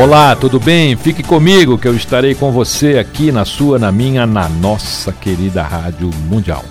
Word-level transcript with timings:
Olá, 0.00 0.34
tudo 0.34 0.58
bem? 0.58 0.96
Fique 0.96 1.22
comigo 1.22 1.76
que 1.76 1.86
eu 1.86 1.94
estarei 1.94 2.34
com 2.34 2.50
você 2.50 2.98
aqui 2.98 3.30
na 3.30 3.44
sua, 3.44 3.78
na 3.78 3.92
minha, 3.92 4.26
na 4.26 4.48
nossa 4.48 5.12
querida 5.12 5.62
Rádio 5.62 6.10
Mundial. 6.30 6.64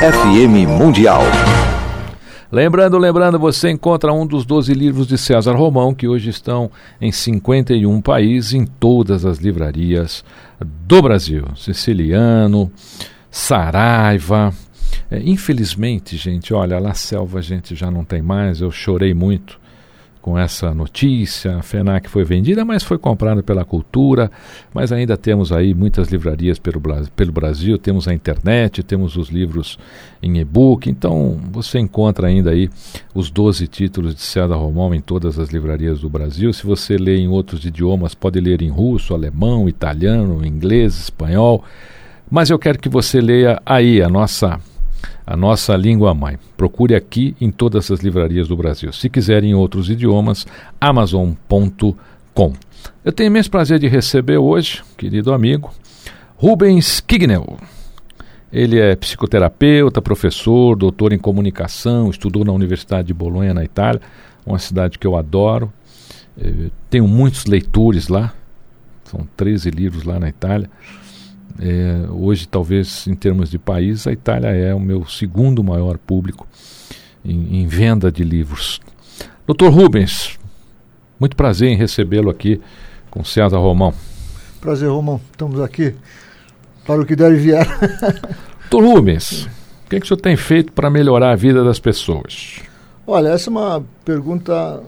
FM 0.00 0.68
Mundial. 0.68 1.22
Lembrando, 2.50 2.98
lembrando, 2.98 3.38
você 3.38 3.70
encontra 3.70 4.12
um 4.12 4.26
dos 4.26 4.44
12 4.44 4.74
livros 4.74 5.06
de 5.06 5.16
César 5.16 5.54
Romão 5.54 5.94
que 5.94 6.08
hoje 6.08 6.30
estão 6.30 6.68
em 7.00 7.12
51 7.12 8.00
países, 8.00 8.54
em 8.54 8.66
todas 8.66 9.24
as 9.24 9.38
livrarias 9.38 10.24
do 10.60 11.00
Brasil. 11.00 11.44
Siciliano, 11.54 12.72
Saraiva. 13.30 14.52
É, 15.08 15.20
infelizmente, 15.24 16.16
gente, 16.16 16.52
olha, 16.52 16.80
La 16.80 16.94
Selva 16.94 17.38
a 17.38 17.42
gente 17.42 17.76
já 17.76 17.88
não 17.88 18.04
tem 18.04 18.20
mais. 18.20 18.60
Eu 18.60 18.72
chorei 18.72 19.14
muito 19.14 19.62
com 20.24 20.38
essa 20.38 20.74
notícia. 20.74 21.58
A 21.58 21.62
FENAC 21.62 22.08
foi 22.08 22.24
vendida, 22.24 22.64
mas 22.64 22.82
foi 22.82 22.96
comprada 22.96 23.42
pela 23.42 23.62
Cultura. 23.62 24.30
Mas 24.72 24.90
ainda 24.90 25.18
temos 25.18 25.52
aí 25.52 25.74
muitas 25.74 26.08
livrarias 26.08 26.58
pelo, 26.58 26.80
pelo 27.14 27.30
Brasil. 27.30 27.76
Temos 27.76 28.08
a 28.08 28.14
internet, 28.14 28.82
temos 28.82 29.18
os 29.18 29.28
livros 29.28 29.78
em 30.22 30.38
e-book. 30.38 30.88
Então 30.88 31.38
você 31.52 31.78
encontra 31.78 32.26
ainda 32.26 32.52
aí 32.52 32.70
os 33.14 33.30
12 33.30 33.68
títulos 33.68 34.14
de 34.14 34.22
César 34.22 34.56
Romão 34.56 34.94
em 34.94 35.00
todas 35.02 35.38
as 35.38 35.50
livrarias 35.50 36.00
do 36.00 36.08
Brasil. 36.08 36.54
Se 36.54 36.64
você 36.64 36.96
lê 36.96 37.18
em 37.18 37.28
outros 37.28 37.62
idiomas, 37.62 38.14
pode 38.14 38.40
ler 38.40 38.62
em 38.62 38.70
russo, 38.70 39.12
alemão, 39.12 39.68
italiano, 39.68 40.42
inglês, 40.42 40.98
espanhol. 40.98 41.62
Mas 42.30 42.48
eu 42.48 42.58
quero 42.58 42.78
que 42.78 42.88
você 42.88 43.20
leia 43.20 43.60
aí 43.66 44.00
a 44.00 44.08
nossa 44.08 44.58
a 45.26 45.36
nossa 45.36 45.76
língua 45.76 46.14
mãe. 46.14 46.38
Procure 46.56 46.94
aqui 46.94 47.36
em 47.40 47.50
todas 47.50 47.90
as 47.90 48.00
livrarias 48.00 48.48
do 48.48 48.56
Brasil. 48.56 48.92
Se 48.92 49.08
quiser 49.08 49.44
em 49.44 49.54
outros 49.54 49.88
idiomas, 49.88 50.46
amazon.com. 50.80 52.52
Eu 53.04 53.12
tenho 53.12 53.28
imenso 53.28 53.50
prazer 53.50 53.78
de 53.78 53.88
receber 53.88 54.38
hoje, 54.38 54.82
querido 54.96 55.32
amigo, 55.32 55.72
Rubens 56.36 57.00
Kignel. 57.00 57.58
Ele 58.52 58.78
é 58.78 58.94
psicoterapeuta, 58.94 60.00
professor, 60.00 60.76
doutor 60.76 61.12
em 61.12 61.18
comunicação, 61.18 62.10
estudou 62.10 62.44
na 62.44 62.52
Universidade 62.52 63.08
de 63.08 63.14
Bolonha, 63.14 63.52
na 63.52 63.64
Itália, 63.64 64.00
uma 64.46 64.58
cidade 64.58 64.98
que 64.98 65.06
eu 65.06 65.16
adoro. 65.16 65.72
Eh, 66.38 66.70
tenho 66.88 67.08
muitos 67.08 67.46
leitores 67.46 68.08
lá, 68.08 68.32
são 69.04 69.26
13 69.36 69.70
livros 69.70 70.04
lá 70.04 70.20
na 70.20 70.28
Itália. 70.28 70.70
É, 71.60 72.06
hoje, 72.10 72.48
talvez, 72.48 73.06
em 73.06 73.14
termos 73.14 73.50
de 73.50 73.58
país, 73.58 74.06
a 74.06 74.12
Itália 74.12 74.48
é 74.48 74.74
o 74.74 74.80
meu 74.80 75.06
segundo 75.06 75.62
maior 75.62 75.98
público 75.98 76.46
em, 77.24 77.62
em 77.62 77.66
venda 77.66 78.10
de 78.10 78.24
livros. 78.24 78.80
Doutor 79.46 79.72
Rubens, 79.72 80.38
muito 81.18 81.36
prazer 81.36 81.68
em 81.68 81.76
recebê-lo 81.76 82.30
aqui 82.30 82.60
com 83.10 83.22
César 83.24 83.58
Romão. 83.58 83.94
Prazer, 84.60 84.88
Romão. 84.88 85.20
Estamos 85.30 85.60
aqui 85.60 85.94
para 86.86 87.00
o 87.00 87.06
que 87.06 87.14
der 87.14 87.32
e 87.32 87.36
vier. 87.36 87.66
Doutor 88.70 88.94
Rubens, 88.94 89.44
o 89.86 89.90
que, 89.90 89.96
é 89.96 90.00
que 90.00 90.04
o 90.04 90.08
senhor 90.08 90.20
tem 90.20 90.36
feito 90.36 90.72
para 90.72 90.90
melhorar 90.90 91.30
a 91.30 91.36
vida 91.36 91.62
das 91.62 91.78
pessoas? 91.78 92.60
Olha, 93.06 93.28
essa 93.28 93.48
é 93.48 93.52
uma 93.52 93.84
pergunta 94.04 94.82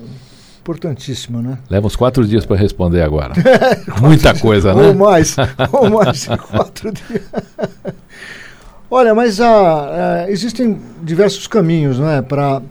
importantíssima, 0.66 1.40
né? 1.40 1.58
Leva 1.70 1.86
uns 1.86 1.94
quatro 1.94 2.26
dias 2.26 2.44
para 2.44 2.56
responder 2.56 3.02
agora. 3.02 3.34
Muita 4.02 4.34
coisa, 4.34 4.74
né? 4.74 4.88
Ou 4.88 4.94
mais, 4.94 5.36
ou 5.72 5.90
mais 5.90 6.26
quatro 6.26 6.92
dias. 6.92 7.22
Olha, 8.90 9.14
mas 9.14 9.40
ah, 9.40 10.24
ah, 10.24 10.30
existem 10.30 10.78
diversos 11.02 11.46
caminhos 11.46 11.98
né, 11.98 12.22
para 12.22 12.62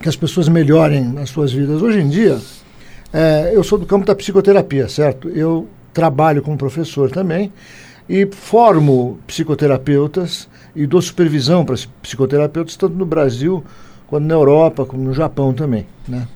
que 0.00 0.08
as 0.08 0.16
pessoas 0.16 0.48
melhorem 0.48 1.14
as 1.18 1.30
suas 1.30 1.52
vidas. 1.52 1.80
Hoje 1.80 2.00
em 2.00 2.08
dia, 2.08 2.40
eh, 3.12 3.52
eu 3.54 3.62
sou 3.62 3.78
do 3.78 3.86
campo 3.86 4.04
da 4.04 4.16
psicoterapia, 4.16 4.88
certo? 4.88 5.28
Eu 5.28 5.68
trabalho 5.92 6.42
como 6.42 6.58
professor 6.58 7.08
também 7.08 7.52
e 8.08 8.26
formo 8.26 9.18
psicoterapeutas 9.28 10.48
e 10.74 10.86
dou 10.86 11.00
supervisão 11.00 11.64
para 11.64 11.76
psicoterapeutas 12.02 12.76
tanto 12.76 12.96
no 12.96 13.06
Brasil 13.06 13.64
quanto 14.08 14.24
na 14.24 14.34
Europa, 14.34 14.84
como 14.84 15.04
no 15.04 15.14
Japão 15.14 15.54
também, 15.54 15.86
né? 16.06 16.26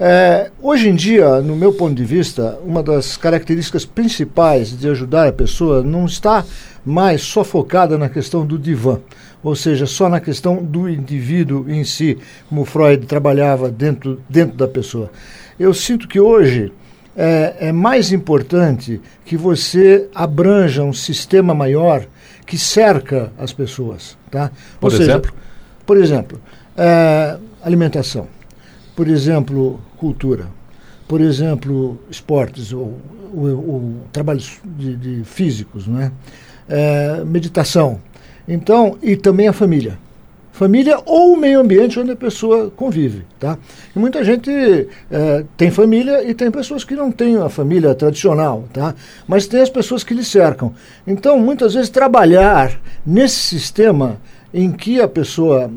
É, 0.00 0.52
hoje 0.62 0.88
em 0.88 0.94
dia, 0.94 1.40
no 1.40 1.56
meu 1.56 1.72
ponto 1.72 1.92
de 1.92 2.04
vista, 2.04 2.56
uma 2.64 2.84
das 2.84 3.16
características 3.16 3.84
principais 3.84 4.78
de 4.78 4.88
ajudar 4.88 5.26
a 5.26 5.32
pessoa 5.32 5.82
não 5.82 6.06
está 6.06 6.44
mais 6.86 7.20
só 7.22 7.42
focada 7.42 7.98
na 7.98 8.08
questão 8.08 8.46
do 8.46 8.56
divã, 8.56 9.00
ou 9.42 9.56
seja, 9.56 9.86
só 9.86 10.08
na 10.08 10.20
questão 10.20 10.62
do 10.62 10.88
indivíduo 10.88 11.68
em 11.68 11.82
si, 11.82 12.16
como 12.48 12.64
Freud 12.64 13.06
trabalhava 13.06 13.68
dentro, 13.68 14.20
dentro 14.28 14.56
da 14.56 14.68
pessoa. 14.68 15.10
Eu 15.58 15.74
sinto 15.74 16.06
que 16.06 16.20
hoje 16.20 16.72
é, 17.16 17.56
é 17.58 17.72
mais 17.72 18.12
importante 18.12 19.00
que 19.24 19.36
você 19.36 20.08
abranja 20.14 20.84
um 20.84 20.92
sistema 20.92 21.52
maior 21.52 22.06
que 22.46 22.56
cerca 22.56 23.32
as 23.36 23.52
pessoas. 23.52 24.16
Tá? 24.30 24.52
Por 24.78 24.86
ou 24.86 24.90
seja, 24.92 25.10
exemplo? 25.10 25.32
por 25.84 25.96
exemplo, 25.96 26.40
é, 26.76 27.36
alimentação 27.64 28.28
por 28.98 29.06
exemplo, 29.06 29.78
cultura, 29.98 30.46
por 31.06 31.20
exemplo, 31.20 31.98
esportes 32.10 32.72
ou, 32.72 32.98
ou, 33.34 33.46
ou 33.46 33.94
trabalhos 34.12 34.60
de, 34.64 34.96
de 34.96 35.24
físicos, 35.24 35.86
não 35.86 36.00
é? 36.00 36.12
É, 36.68 37.24
meditação. 37.24 38.00
Então, 38.46 38.98
e 39.02 39.16
também 39.16 39.48
a 39.48 39.52
família. 39.52 39.98
Família 40.52 40.98
ou 41.06 41.34
o 41.34 41.36
meio 41.36 41.60
ambiente 41.60 42.00
onde 42.00 42.10
a 42.10 42.16
pessoa 42.16 42.68
convive. 42.70 43.24
Tá? 43.38 43.56
E 43.94 43.98
muita 43.98 44.24
gente 44.24 44.50
é, 45.10 45.44
tem 45.56 45.70
família 45.70 46.28
e 46.28 46.34
tem 46.34 46.50
pessoas 46.50 46.82
que 46.82 46.96
não 46.96 47.12
têm 47.12 47.36
a 47.36 47.48
família 47.48 47.94
tradicional, 47.94 48.64
tá? 48.72 48.94
mas 49.26 49.46
tem 49.46 49.60
as 49.60 49.70
pessoas 49.70 50.02
que 50.02 50.12
lhe 50.12 50.24
cercam. 50.24 50.74
Então, 51.06 51.38
muitas 51.38 51.74
vezes, 51.74 51.88
trabalhar 51.88 52.78
nesse 53.06 53.36
sistema 53.36 54.18
em 54.52 54.72
que 54.72 55.00
a 55.00 55.06
pessoa, 55.06 55.70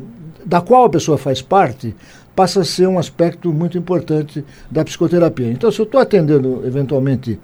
da 0.44 0.60
qual 0.60 0.86
a 0.86 0.90
pessoa 0.90 1.16
faz 1.16 1.40
parte, 1.40 1.94
passa 2.34 2.60
a 2.60 2.64
ser 2.64 2.86
um 2.86 2.98
aspecto 2.98 3.52
muito 3.52 3.76
importante 3.76 4.44
da 4.70 4.84
psicoterapia. 4.84 5.50
Então, 5.50 5.70
se 5.70 5.80
eu 5.80 5.84
estou 5.84 6.00
atendendo, 6.00 6.62
eventualmente, 6.64 7.38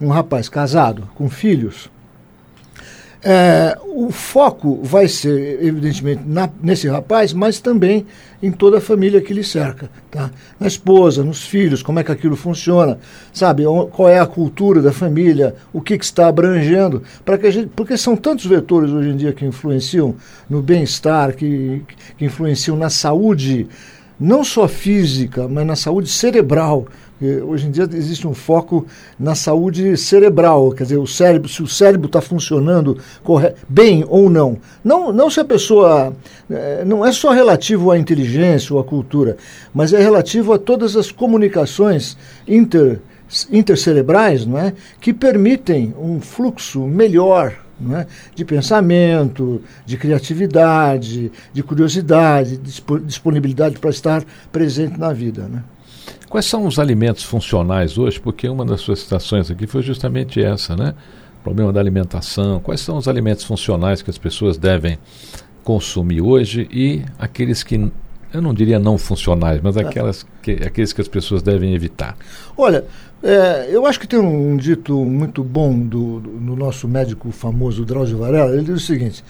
um 0.00 0.08
rapaz 0.08 0.48
casado, 0.48 1.08
com 1.14 1.28
filhos, 1.28 1.90
é, 3.22 3.76
o 3.84 4.12
foco 4.12 4.80
vai 4.82 5.08
ser, 5.08 5.58
evidentemente, 5.64 6.22
na, 6.24 6.48
nesse 6.62 6.86
rapaz, 6.86 7.32
mas 7.32 7.58
também 7.58 8.06
em 8.40 8.52
toda 8.52 8.78
a 8.78 8.80
família 8.80 9.20
que 9.20 9.34
lhe 9.34 9.42
cerca. 9.42 9.90
Tá? 10.08 10.30
Na 10.58 10.68
esposa, 10.68 11.24
nos 11.24 11.42
filhos, 11.42 11.82
como 11.82 11.98
é 11.98 12.04
que 12.04 12.12
aquilo 12.12 12.36
funciona, 12.36 12.98
sabe? 13.32 13.64
Qual 13.90 14.08
é 14.08 14.20
a 14.20 14.26
cultura 14.26 14.80
da 14.80 14.92
família, 14.92 15.56
o 15.72 15.80
que, 15.80 15.98
que 15.98 16.04
está 16.04 16.28
abrangendo, 16.28 17.02
para 17.24 17.36
que 17.36 17.46
a 17.48 17.50
gente, 17.50 17.70
porque 17.74 17.96
são 17.96 18.16
tantos 18.16 18.46
vetores 18.46 18.90
hoje 18.90 19.08
em 19.08 19.16
dia 19.16 19.32
que 19.32 19.44
influenciam 19.44 20.14
no 20.48 20.62
bem-estar, 20.62 21.34
que, 21.34 21.82
que 22.16 22.24
influenciam 22.24 22.76
na 22.76 22.88
saúde 22.88 23.66
não 24.18 24.42
só 24.44 24.66
física, 24.68 25.46
mas 25.48 25.66
na 25.66 25.76
saúde 25.76 26.08
cerebral 26.10 26.86
hoje 27.48 27.66
em 27.66 27.72
dia 27.72 27.82
existe 27.94 28.28
um 28.28 28.32
foco 28.34 28.86
na 29.18 29.34
saúde 29.34 29.96
cerebral, 29.96 30.70
quer 30.70 30.84
dizer, 30.84 30.98
o 30.98 31.06
cérebro, 31.06 31.48
se 31.48 31.60
o 31.60 31.66
cérebro 31.66 32.06
está 32.06 32.20
funcionando 32.20 32.96
corre- 33.24 33.54
bem 33.68 34.04
ou 34.08 34.30
não. 34.30 34.56
não. 34.84 35.12
Não 35.12 35.28
se 35.28 35.40
a 35.40 35.44
pessoa. 35.44 36.12
eh, 36.48 36.84
Não 36.86 37.04
é 37.04 37.10
só 37.10 37.32
relativo 37.32 37.90
à 37.90 37.98
inteligência 37.98 38.72
ou 38.72 38.80
à 38.80 38.84
cultura, 38.84 39.36
mas 39.74 39.92
é 39.92 40.00
relativo 40.00 40.52
a 40.52 40.58
todas 40.60 40.94
as 40.96 41.10
comunicações 41.10 42.16
inter, 42.46 43.00
intercerebrais 43.50 44.46
não 44.46 44.56
é? 44.58 44.72
que 45.00 45.12
permitem 45.12 45.92
um 46.00 46.20
fluxo 46.20 46.80
melhor 46.82 47.52
é? 47.96 48.06
de 48.34 48.44
pensamento, 48.44 49.62
de 49.86 49.96
criatividade, 49.96 51.30
de 51.52 51.62
curiosidade, 51.62 52.56
de 52.56 52.62
dispo- 52.62 52.98
disponibilidade 52.98 53.78
para 53.78 53.90
estar 53.90 54.24
presente 54.50 54.98
na 54.98 55.12
vida. 55.12 55.48
Né? 55.48 55.62
Quais 56.28 56.46
são 56.46 56.66
os 56.66 56.78
alimentos 56.78 57.22
funcionais 57.22 57.96
hoje? 57.96 58.20
Porque 58.20 58.48
uma 58.48 58.64
das 58.64 58.80
suas 58.80 59.00
citações 59.00 59.50
aqui 59.50 59.66
foi 59.66 59.82
justamente 59.82 60.42
essa, 60.42 60.76
né? 60.76 60.94
O 61.40 61.42
problema 61.42 61.72
da 61.72 61.80
alimentação. 61.80 62.60
Quais 62.60 62.80
são 62.80 62.96
os 62.96 63.08
alimentos 63.08 63.44
funcionais 63.44 64.02
que 64.02 64.10
as 64.10 64.18
pessoas 64.18 64.58
devem 64.58 64.98
consumir 65.64 66.20
hoje 66.20 66.68
e 66.70 67.02
aqueles 67.18 67.62
que, 67.62 67.90
eu 68.32 68.42
não 68.42 68.52
diria 68.52 68.78
não 68.78 68.98
funcionais, 68.98 69.60
mas 69.62 69.76
aquelas 69.76 70.26
que, 70.42 70.52
aqueles 70.52 70.92
que 70.92 71.00
as 71.00 71.08
pessoas 71.08 71.42
devem 71.42 71.74
evitar? 71.74 72.16
Olha, 72.56 72.84
é, 73.22 73.68
eu 73.70 73.86
acho 73.86 73.98
que 73.98 74.06
tem 74.06 74.18
um 74.18 74.56
dito 74.56 74.94
muito 75.04 75.42
bom 75.42 75.78
do, 75.78 76.20
do, 76.20 76.30
do 76.30 76.56
nosso 76.56 76.86
médico 76.86 77.30
famoso 77.30 77.84
Drauzio 77.84 78.18
Varela. 78.18 78.52
Ele 78.52 78.64
diz 78.64 78.82
o 78.82 78.86
seguinte: 78.86 79.24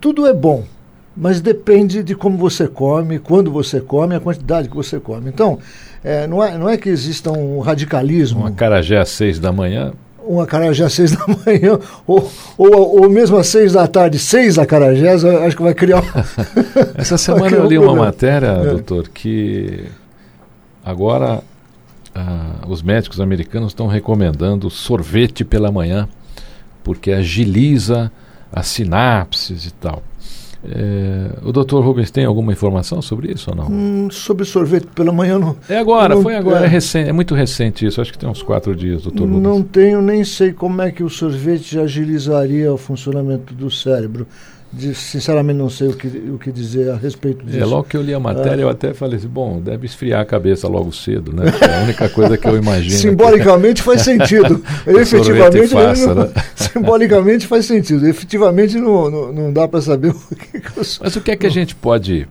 tudo 0.00 0.26
é 0.26 0.32
bom, 0.32 0.64
mas 1.16 1.40
depende 1.40 2.02
de 2.02 2.14
como 2.14 2.36
você 2.36 2.66
come, 2.66 3.18
quando 3.18 3.50
você 3.50 3.80
come, 3.80 4.14
a 4.14 4.20
quantidade 4.20 4.68
que 4.68 4.74
você 4.74 4.98
come. 4.98 5.28
Então, 5.28 5.58
é, 6.02 6.26
não, 6.26 6.42
é, 6.42 6.58
não 6.58 6.68
é 6.68 6.76
que 6.76 6.88
exista 6.88 7.30
um 7.30 7.60
radicalismo. 7.60 8.40
Uma 8.40 8.52
carajé 8.52 8.98
às 8.98 9.10
seis 9.10 9.38
da 9.38 9.52
manhã, 9.52 9.92
um 10.26 10.40
acarajé 10.40 10.84
às 10.84 10.92
seis 10.92 11.12
da 11.12 11.24
manhã, 11.46 11.78
ou, 12.06 12.30
ou, 12.56 13.02
ou 13.02 13.10
mesmo 13.10 13.36
às 13.36 13.46
seis 13.48 13.72
da 13.72 13.86
tarde, 13.86 14.18
seis 14.18 14.58
acarajés, 14.58 15.24
acho 15.24 15.56
que 15.56 15.62
vai 15.62 15.74
criar. 15.74 16.02
Essa 16.94 17.16
semana 17.18 17.46
criar 17.46 17.60
eu 17.60 17.64
um 17.66 17.68
li 17.68 17.78
uma 17.78 17.94
matéria, 17.94 18.46
É. 18.48 18.64
doutor, 18.70 19.08
que 19.08 19.84
agora 20.84 21.42
ah, 22.14 22.56
os 22.68 22.82
médicos 22.82 23.20
americanos 23.20 23.72
estão 23.72 23.86
recomendando 23.86 24.70
sorvete 24.70 25.44
pela 25.44 25.70
manhã, 25.72 26.08
porque 26.82 27.10
agiliza 27.12 28.10
as 28.52 28.66
sinapses 28.68 29.66
e 29.66 29.72
tal. 29.72 30.02
É, 30.70 31.30
o 31.44 31.52
doutor 31.52 31.84
Rubens 31.84 32.10
tem 32.10 32.24
alguma 32.24 32.52
informação 32.52 33.02
sobre 33.02 33.32
isso 33.32 33.50
ou 33.50 33.56
não? 33.56 33.66
Hum, 33.70 34.08
sobre 34.10 34.44
sorvete 34.44 34.86
pela 34.94 35.12
manhã, 35.12 35.38
não, 35.38 35.56
É 35.68 35.76
agora, 35.78 36.14
não- 36.14 36.22
foi 36.22 36.34
agora, 36.36 36.60
é, 36.62 36.64
é. 36.64 36.68
recente, 36.68 37.08
é 37.08 37.12
muito 37.12 37.34
recente 37.34 37.84
isso, 37.86 38.00
acho 38.00 38.10
que 38.12 38.18
tem 38.18 38.28
uns 38.28 38.42
quatro 38.42 38.74
dias, 38.74 39.02
doutor 39.02 39.24
Rubens. 39.26 39.42
não 39.42 39.62
tenho, 39.62 40.00
nem 40.00 40.24
sei 40.24 40.52
como 40.52 40.80
é 40.80 40.90
que 40.90 41.02
o 41.02 41.10
sorvete 41.10 41.78
agilizaria 41.78 42.72
o 42.72 42.76
funcionamento 42.78 43.52
do 43.54 43.70
cérebro. 43.70 44.26
De- 44.76 44.94
sinceramente, 44.94 45.56
não 45.58 45.70
sei 45.70 45.88
o 45.88 45.92
que, 45.94 46.06
o 46.08 46.38
que 46.38 46.50
dizer 46.50 46.90
a 46.90 46.96
respeito 46.96 47.44
disso. 47.46 47.58
É, 47.58 47.64
logo 47.64 47.84
que 47.84 47.96
eu 47.96 48.02
li 48.02 48.12
a 48.12 48.18
matéria, 48.18 48.62
eu 48.62 48.68
até 48.68 48.92
falei 48.92 49.16
assim, 49.18 49.28
bom, 49.28 49.60
deve 49.60 49.86
esfriar 49.86 50.20
a 50.20 50.24
cabeça 50.24 50.66
logo 50.66 50.90
cedo, 50.92 51.32
né? 51.32 51.44
É 51.60 51.80
a 51.80 51.82
única 51.84 52.08
coisa 52.08 52.36
que 52.36 52.46
eu 52.46 52.56
imagino. 52.56 52.90
Simbolicamente 52.94 53.82
faz 53.82 54.02
sentido. 54.04 54.62
Efetivamente, 54.86 55.68
faça, 55.68 56.14
não- 56.14 56.24
né? 56.24 56.32
simbolicamente 56.56 57.46
faz 57.46 57.66
sentido. 57.66 58.06
Efetivamente 58.08 58.76
não, 58.76 59.10
não, 59.10 59.32
não 59.32 59.52
dá 59.52 59.68
para 59.68 59.80
saber 59.80 60.10
o 60.10 60.34
que, 60.36 60.60
que 60.60 60.76
eu 60.78 60.84
sou. 60.84 61.04
Mas 61.04 61.14
o 61.16 61.20
que 61.20 61.30
é 61.30 61.36
que 61.36 61.46
a 61.46 61.50
gente 61.50 61.74
pode, 61.76 62.26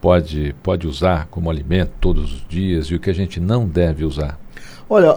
pode, 0.00 0.54
pode 0.62 0.86
usar 0.86 1.26
como 1.30 1.50
alimento 1.50 1.92
todos 2.00 2.32
os 2.32 2.46
dias 2.48 2.86
e 2.86 2.94
o 2.94 2.98
que 3.00 3.10
a 3.10 3.14
gente 3.14 3.38
não 3.38 3.66
deve 3.66 4.04
usar? 4.04 4.38
Olha, 4.88 5.16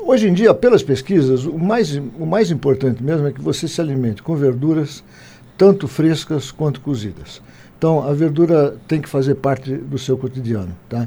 hoje 0.00 0.28
em 0.28 0.34
dia, 0.34 0.52
pelas 0.52 0.82
pesquisas, 0.82 1.44
o 1.44 1.58
mais, 1.58 1.94
o 2.18 2.26
mais 2.26 2.50
importante 2.50 3.02
mesmo 3.02 3.26
é 3.28 3.32
que 3.32 3.40
você 3.40 3.68
se 3.68 3.80
alimente 3.80 4.22
com 4.22 4.34
verduras, 4.36 5.02
tanto 5.56 5.86
frescas 5.88 6.50
quanto 6.50 6.80
cozidas. 6.80 7.40
Então, 7.78 8.02
a 8.02 8.12
verdura 8.12 8.76
tem 8.88 9.00
que 9.00 9.08
fazer 9.08 9.34
parte 9.36 9.74
do 9.76 9.98
seu 9.98 10.16
cotidiano. 10.16 10.74
Tá? 10.88 11.06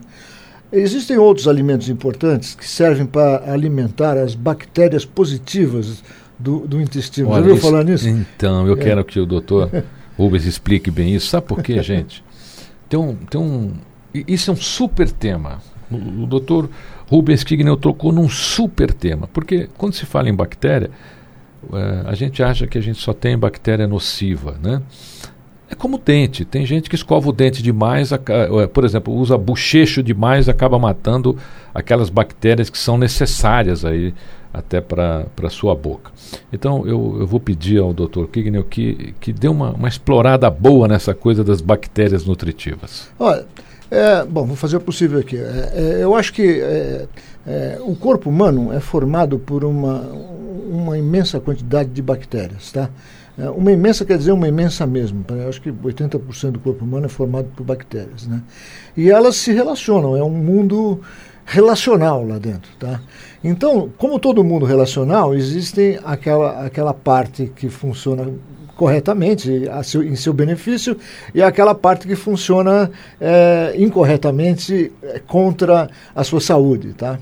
Existem 0.71 1.17
outros 1.17 1.47
alimentos 1.47 1.89
importantes 1.89 2.53
que 2.53 2.67
servem 2.67 3.05
para 3.05 3.51
alimentar 3.51 4.17
as 4.17 4.35
bactérias 4.35 5.05
positivas 5.05 6.03
do, 6.37 6.59
do 6.67 6.81
intestino. 6.81 7.29
Já 7.29 7.33
Olha, 7.33 7.41
ouviu 7.41 7.55
isso- 7.55 7.65
falar 7.65 7.83
nisso? 7.83 8.07
Então, 8.07 8.67
eu 8.67 8.73
É. 8.73 8.77
quero 8.77 9.03
que 9.05 9.19
o 9.19 9.25
doutor 9.25 9.69
Rubens 10.17 10.45
explique 10.45 10.91
bem 10.91 11.15
isso. 11.15 11.27
Sabe 11.27 11.47
por 11.47 11.63
quê, 11.63 11.81
gente? 11.83 12.23
Tem 12.89 12.99
um, 12.99 13.15
tem 13.15 13.39
um, 13.39 13.73
isso 14.13 14.51
é 14.51 14.53
um 14.53 14.57
super 14.57 15.09
tema. 15.09 15.59
O, 15.89 16.23
o 16.23 16.27
doutor 16.27 16.69
Rubens 17.09 17.43
Kignel 17.45 17.77
tocou 17.77 18.11
num 18.11 18.27
super 18.29 18.93
tema. 18.93 19.27
Porque 19.27 19.69
quando 19.77 19.93
se 19.93 20.05
fala 20.05 20.29
em 20.29 20.35
bactéria, 20.35 20.91
a 22.05 22.13
gente 22.15 22.41
acha 22.41 22.67
que 22.67 22.77
a 22.77 22.81
gente 22.81 22.99
só 22.99 23.13
tem 23.13 23.37
bactéria 23.37 23.87
nociva, 23.87 24.57
né? 24.61 24.81
É 25.69 25.75
como 25.75 25.97
dente. 25.97 26.45
Tem 26.45 26.65
gente 26.65 26.89
que 26.89 26.95
escova 26.95 27.29
o 27.29 27.33
dente 27.33 27.61
demais, 27.61 28.11
eh, 28.11 28.67
por 28.73 28.85
exemplo, 28.85 29.13
usa 29.13 29.37
bochecho 29.37 30.01
demais, 30.01 30.47
acaba 30.47 30.79
matando 30.79 31.37
aquelas 31.73 32.09
bactérias 32.09 32.69
que 32.69 32.77
são 32.77 32.97
necessárias 32.97 33.83
aí 33.83 34.13
até 34.57 34.81
para 34.81 35.25
a 35.41 35.49
sua 35.49 35.75
boca. 35.75 36.11
Então 36.51 36.85
eu, 36.85 37.17
eu 37.19 37.27
vou 37.27 37.39
pedir 37.39 37.79
ao 37.79 37.93
Dr. 37.93 38.25
Kignel 38.31 38.63
que, 38.63 39.13
que 39.19 39.31
dê 39.31 39.47
uma, 39.47 39.71
uma 39.71 39.87
explorada 39.87 40.49
boa 40.49 40.87
nessa 40.87 41.13
coisa 41.13 41.43
das 41.43 41.61
bactérias 41.61 42.25
nutritivas. 42.25 43.09
Olha, 43.19 43.45
é, 43.89 44.23
bom, 44.25 44.45
vou 44.45 44.55
fazer 44.55 44.77
o 44.77 44.81
possível 44.81 45.19
aqui. 45.19 45.37
É, 45.37 45.73
é, 45.73 46.03
eu 46.03 46.13
acho 46.15 46.33
que 46.33 46.59
é, 46.61 47.07
é, 47.45 47.79
o 47.81 47.95
corpo 47.95 48.29
humano 48.29 48.73
é 48.73 48.79
formado 48.79 49.39
por 49.39 49.63
uma, 49.63 50.01
uma 50.69 50.97
imensa 50.97 51.39
quantidade 51.39 51.89
de 51.89 52.01
bactérias, 52.01 52.71
tá? 52.71 52.89
É, 53.37 53.49
uma 53.51 53.71
imensa 53.71 54.03
quer 54.03 54.17
dizer 54.17 54.31
uma 54.31 54.47
imensa 54.47 54.85
mesmo. 54.85 55.23
Eu 55.29 55.47
acho 55.47 55.61
que 55.61 55.71
80% 55.71 56.51
do 56.51 56.59
corpo 56.59 56.83
humano 56.83 57.05
é 57.05 57.09
formado 57.09 57.47
por 57.55 57.63
bactérias, 57.63 58.27
né? 58.27 58.41
E 58.95 59.09
elas 59.09 59.35
se 59.35 59.53
relacionam, 59.53 60.17
é 60.17 60.23
um 60.23 60.29
mundo 60.29 60.99
relacional 61.47 62.25
lá 62.27 62.37
dentro, 62.37 62.69
tá? 62.77 62.99
Então, 63.41 63.89
como 63.97 64.19
todo 64.19 64.43
mundo 64.43 64.65
relacional, 64.65 65.33
existe 65.33 65.97
aquela, 66.03 66.65
aquela 66.65 66.93
parte 66.93 67.49
que 67.55 67.69
funciona 67.69 68.29
corretamente 68.75 69.63
seu, 69.83 70.03
em 70.03 70.15
seu 70.15 70.33
benefício 70.33 70.97
e 71.33 71.41
aquela 71.41 71.73
parte 71.73 72.05
que 72.05 72.15
funciona 72.15 72.91
é, 73.19 73.73
incorretamente 73.77 74.91
é, 75.01 75.19
contra 75.25 75.89
a 76.13 76.23
sua 76.23 76.41
saúde, 76.41 76.93
tá? 76.93 77.17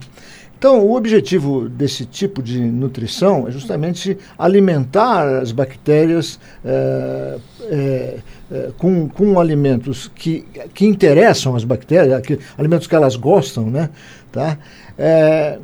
Então, 0.65 0.83
o 0.83 0.95
objetivo 0.95 1.69
desse 1.69 2.07
tipo 2.07 2.41
de 2.41 2.59
nutrição 2.59 3.47
é 3.47 3.51
justamente 3.51 4.17
alimentar 4.35 5.37
as 5.37 5.51
bactérias 5.51 6.39
é, 6.65 7.37
é, 7.69 8.17
é, 8.51 8.69
com, 8.75 9.07
com 9.07 9.39
alimentos 9.39 10.11
que, 10.15 10.43
que 10.73 10.83
interessam 10.83 11.55
as 11.55 11.63
bactérias, 11.63 12.19
que, 12.21 12.39
alimentos 12.57 12.87
que 12.87 12.95
elas 12.95 13.15
gostam, 13.15 13.69
né? 13.69 13.91
Tá? 14.31 14.57
É, 14.97 15.59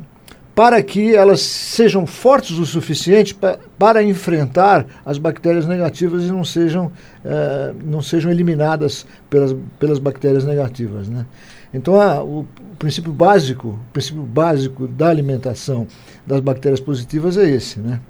para 0.54 0.80
que 0.80 1.16
elas 1.16 1.40
sejam 1.40 2.06
fortes 2.06 2.56
o 2.58 2.64
suficiente 2.64 3.34
pa, 3.34 3.58
para 3.76 4.04
enfrentar 4.04 4.86
as 5.04 5.18
bactérias 5.18 5.66
negativas 5.66 6.22
e 6.22 6.28
não 6.28 6.44
sejam, 6.44 6.92
é, 7.24 7.72
não 7.84 8.00
sejam 8.00 8.30
eliminadas 8.30 9.04
pelas, 9.28 9.52
pelas 9.80 9.98
bactérias 9.98 10.44
negativas, 10.44 11.08
né? 11.08 11.26
Então, 11.72 12.00
ah, 12.00 12.22
o 12.22 12.46
princípio 12.78 13.12
básico, 13.12 13.68
o 13.68 13.92
princípio 13.92 14.22
básico 14.22 14.86
da 14.86 15.08
alimentação 15.08 15.86
das 16.26 16.40
bactérias 16.40 16.80
positivas 16.80 17.36
é 17.38 17.48
esse, 17.48 17.80
né? 17.80 18.00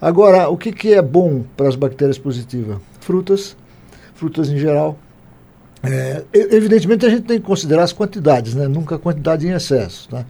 Agora, 0.00 0.48
o 0.48 0.56
que, 0.56 0.72
que 0.72 0.92
é 0.92 1.00
bom 1.00 1.44
para 1.56 1.68
as 1.68 1.76
bactérias 1.76 2.18
positivas? 2.18 2.78
Frutas, 3.00 3.56
frutas 4.14 4.50
em 4.50 4.58
geral. 4.58 4.98
É, 5.82 6.24
evidentemente, 6.32 7.06
a 7.06 7.10
gente 7.10 7.22
tem 7.22 7.38
que 7.38 7.46
considerar 7.46 7.84
as 7.84 7.92
quantidades, 7.92 8.54
né? 8.54 8.66
Nunca 8.66 8.96
a 8.96 8.98
quantidade 8.98 9.46
em 9.46 9.52
excesso, 9.52 10.08
tá? 10.08 10.24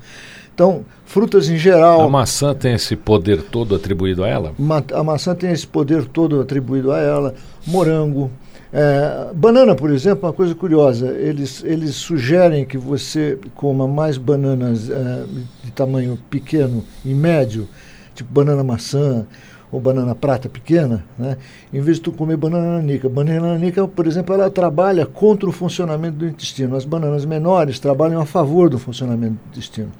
Então, 0.55 0.85
frutas 1.05 1.49
em 1.49 1.57
geral. 1.57 2.01
A 2.03 2.09
maçã 2.09 2.55
tem 2.55 2.75
esse 2.75 2.95
poder 2.95 3.43
todo 3.43 3.75
atribuído 3.75 4.23
a 4.23 4.29
ela? 4.29 4.53
Ma 4.59 4.83
a 4.93 5.03
maçã 5.03 5.35
tem 5.35 5.51
esse 5.51 5.67
poder 5.67 6.05
todo 6.07 6.41
atribuído 6.41 6.93
a 6.93 6.99
ela. 7.01 7.35
Morango. 7.67 8.31
É, 8.77 9.33
banana, 9.33 9.77
por 9.77 9.93
exemplo, 9.93 10.27
é 10.27 10.27
uma 10.27 10.33
coisa 10.33 10.53
curiosa. 10.53 11.07
Eles, 11.13 11.63
eles 11.65 11.95
sugerem 11.95 12.65
que 12.65 12.77
você 12.77 13.39
coma 13.55 13.87
mais 13.87 14.19
bananas 14.19 14.91
é, 14.91 15.25
de 15.63 15.71
tamanho 15.71 16.19
pequeno 16.29 16.83
e 17.05 17.15
médio, 17.15 17.69
tipo 18.17 18.33
banana 18.33 18.65
maçã 18.65 19.25
ou 19.71 19.81
banana 19.81 20.13
prata 20.13 20.49
pequena, 20.49 21.05
né? 21.17 21.37
em 21.73 21.81
vez 21.81 21.99
de 21.99 22.03
tu 22.03 22.13
comer 22.13 22.37
banana 22.37 22.79
nanica. 22.79 23.09
Banana 23.09 23.53
nanica, 23.53 23.87
por 23.87 24.09
exemplo, 24.09 24.35
ela 24.35 24.51
trabalha 24.51 25.07
contra 25.07 25.49
o 25.49 25.53
funcionamento 25.53 26.17
do 26.17 26.27
intestino. 26.27 26.75
As 26.75 26.85
bananas 26.85 27.25
menores 27.25 27.79
trabalham 27.79 28.21
a 28.21 28.27
favor 28.27 28.69
do 28.69 28.79
funcionamento 28.79 29.35
do 29.35 29.49
intestino. 29.53 29.93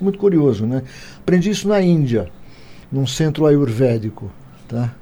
Muito 0.00 0.18
curioso, 0.18 0.66
né? 0.66 0.82
Aprendi 1.18 1.50
isso 1.50 1.68
na 1.68 1.82
Índia, 1.82 2.28
num 2.90 3.06
centro 3.06 3.44
ayurvédico, 3.44 4.30
tá? 4.66 4.94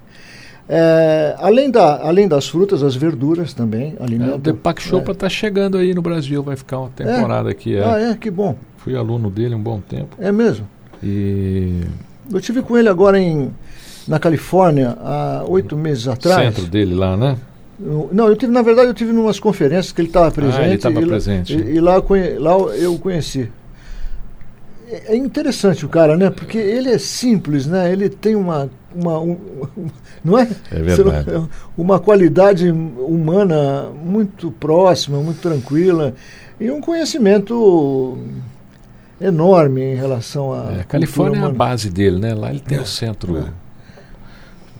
É, 0.72 1.34
além, 1.38 1.68
da, 1.68 2.00
além 2.00 2.28
das 2.28 2.48
frutas, 2.48 2.84
as 2.84 2.94
verduras 2.94 3.52
também 3.52 3.96
É, 3.98 4.34
o. 4.36 4.38
Deepak 4.38 4.80
Chopra 4.80 5.12
está 5.12 5.28
chegando 5.28 5.76
aí 5.76 5.92
no 5.92 6.00
Brasil, 6.00 6.44
vai 6.44 6.54
ficar 6.54 6.78
uma 6.78 6.90
temporada 6.90 7.50
aqui. 7.50 7.74
É. 7.74 7.84
Ah, 7.84 7.98
é, 7.98 8.14
que 8.14 8.30
bom. 8.30 8.54
Fui 8.76 8.94
aluno 8.94 9.28
dele 9.28 9.56
um 9.56 9.60
bom 9.60 9.80
tempo. 9.80 10.14
É 10.16 10.30
mesmo. 10.30 10.68
E 11.02 11.80
Eu 12.32 12.40
tive 12.40 12.62
com 12.62 12.78
ele 12.78 12.88
agora 12.88 13.18
em, 13.18 13.50
na 14.06 14.20
Califórnia 14.20 14.96
há 15.00 15.44
oito 15.48 15.76
meses 15.76 16.06
atrás. 16.06 16.54
centro 16.54 16.70
dele 16.70 16.94
lá, 16.94 17.16
né? 17.16 17.36
Não, 18.12 18.28
eu 18.28 18.36
tive, 18.36 18.52
na 18.52 18.62
verdade, 18.62 18.88
eu 18.88 18.94
tive 18.94 19.12
em 19.12 19.16
umas 19.16 19.40
conferências 19.40 19.90
que 19.90 20.00
ele 20.00 20.08
estava 20.08 20.30
presente. 20.30 20.60
Ah, 20.60 20.66
ele 20.66 20.74
estava 20.74 21.00
presente. 21.00 21.56
E, 21.56 21.76
e 21.76 21.80
lá, 21.80 21.94
lá 22.38 22.52
eu 22.76 22.94
o 22.94 22.98
conheci. 22.98 23.50
É 24.92 25.14
é 25.14 25.16
interessante 25.16 25.86
o 25.86 25.88
cara, 25.88 26.16
né? 26.16 26.30
Porque 26.30 26.58
ele 26.58 26.88
é 26.90 26.98
simples, 26.98 27.66
né? 27.66 27.92
Ele 27.92 28.08
tem 28.08 28.34
uma. 28.34 28.68
uma 28.94 29.18
um- 29.20 29.38
não 30.24 30.38
é? 30.38 30.48
É 30.70 30.82
verdade. 30.82 31.48
Uma 31.78 31.98
qualidade 32.00 32.70
humana 32.70 33.88
muito 34.04 34.50
próxima, 34.50 35.18
muito 35.20 35.40
tranquila. 35.40 36.14
E 36.58 36.70
um 36.70 36.80
conhecimento 36.80 38.18
enorme 39.20 39.80
em 39.82 39.94
relação 39.94 40.52
à. 40.52 40.72
É, 40.72 40.80
a 40.80 40.84
Califórnia 40.84 41.36
é 41.36 41.40
a 41.40 41.44
humana. 41.44 41.54
base 41.58 41.88
dele, 41.90 42.18
né? 42.18 42.34
Lá 42.34 42.50
ele 42.50 42.60
tem 42.60 42.78
É, 42.78 42.80
o 42.80 42.86
centro, 42.86 43.36
é. 43.38 43.44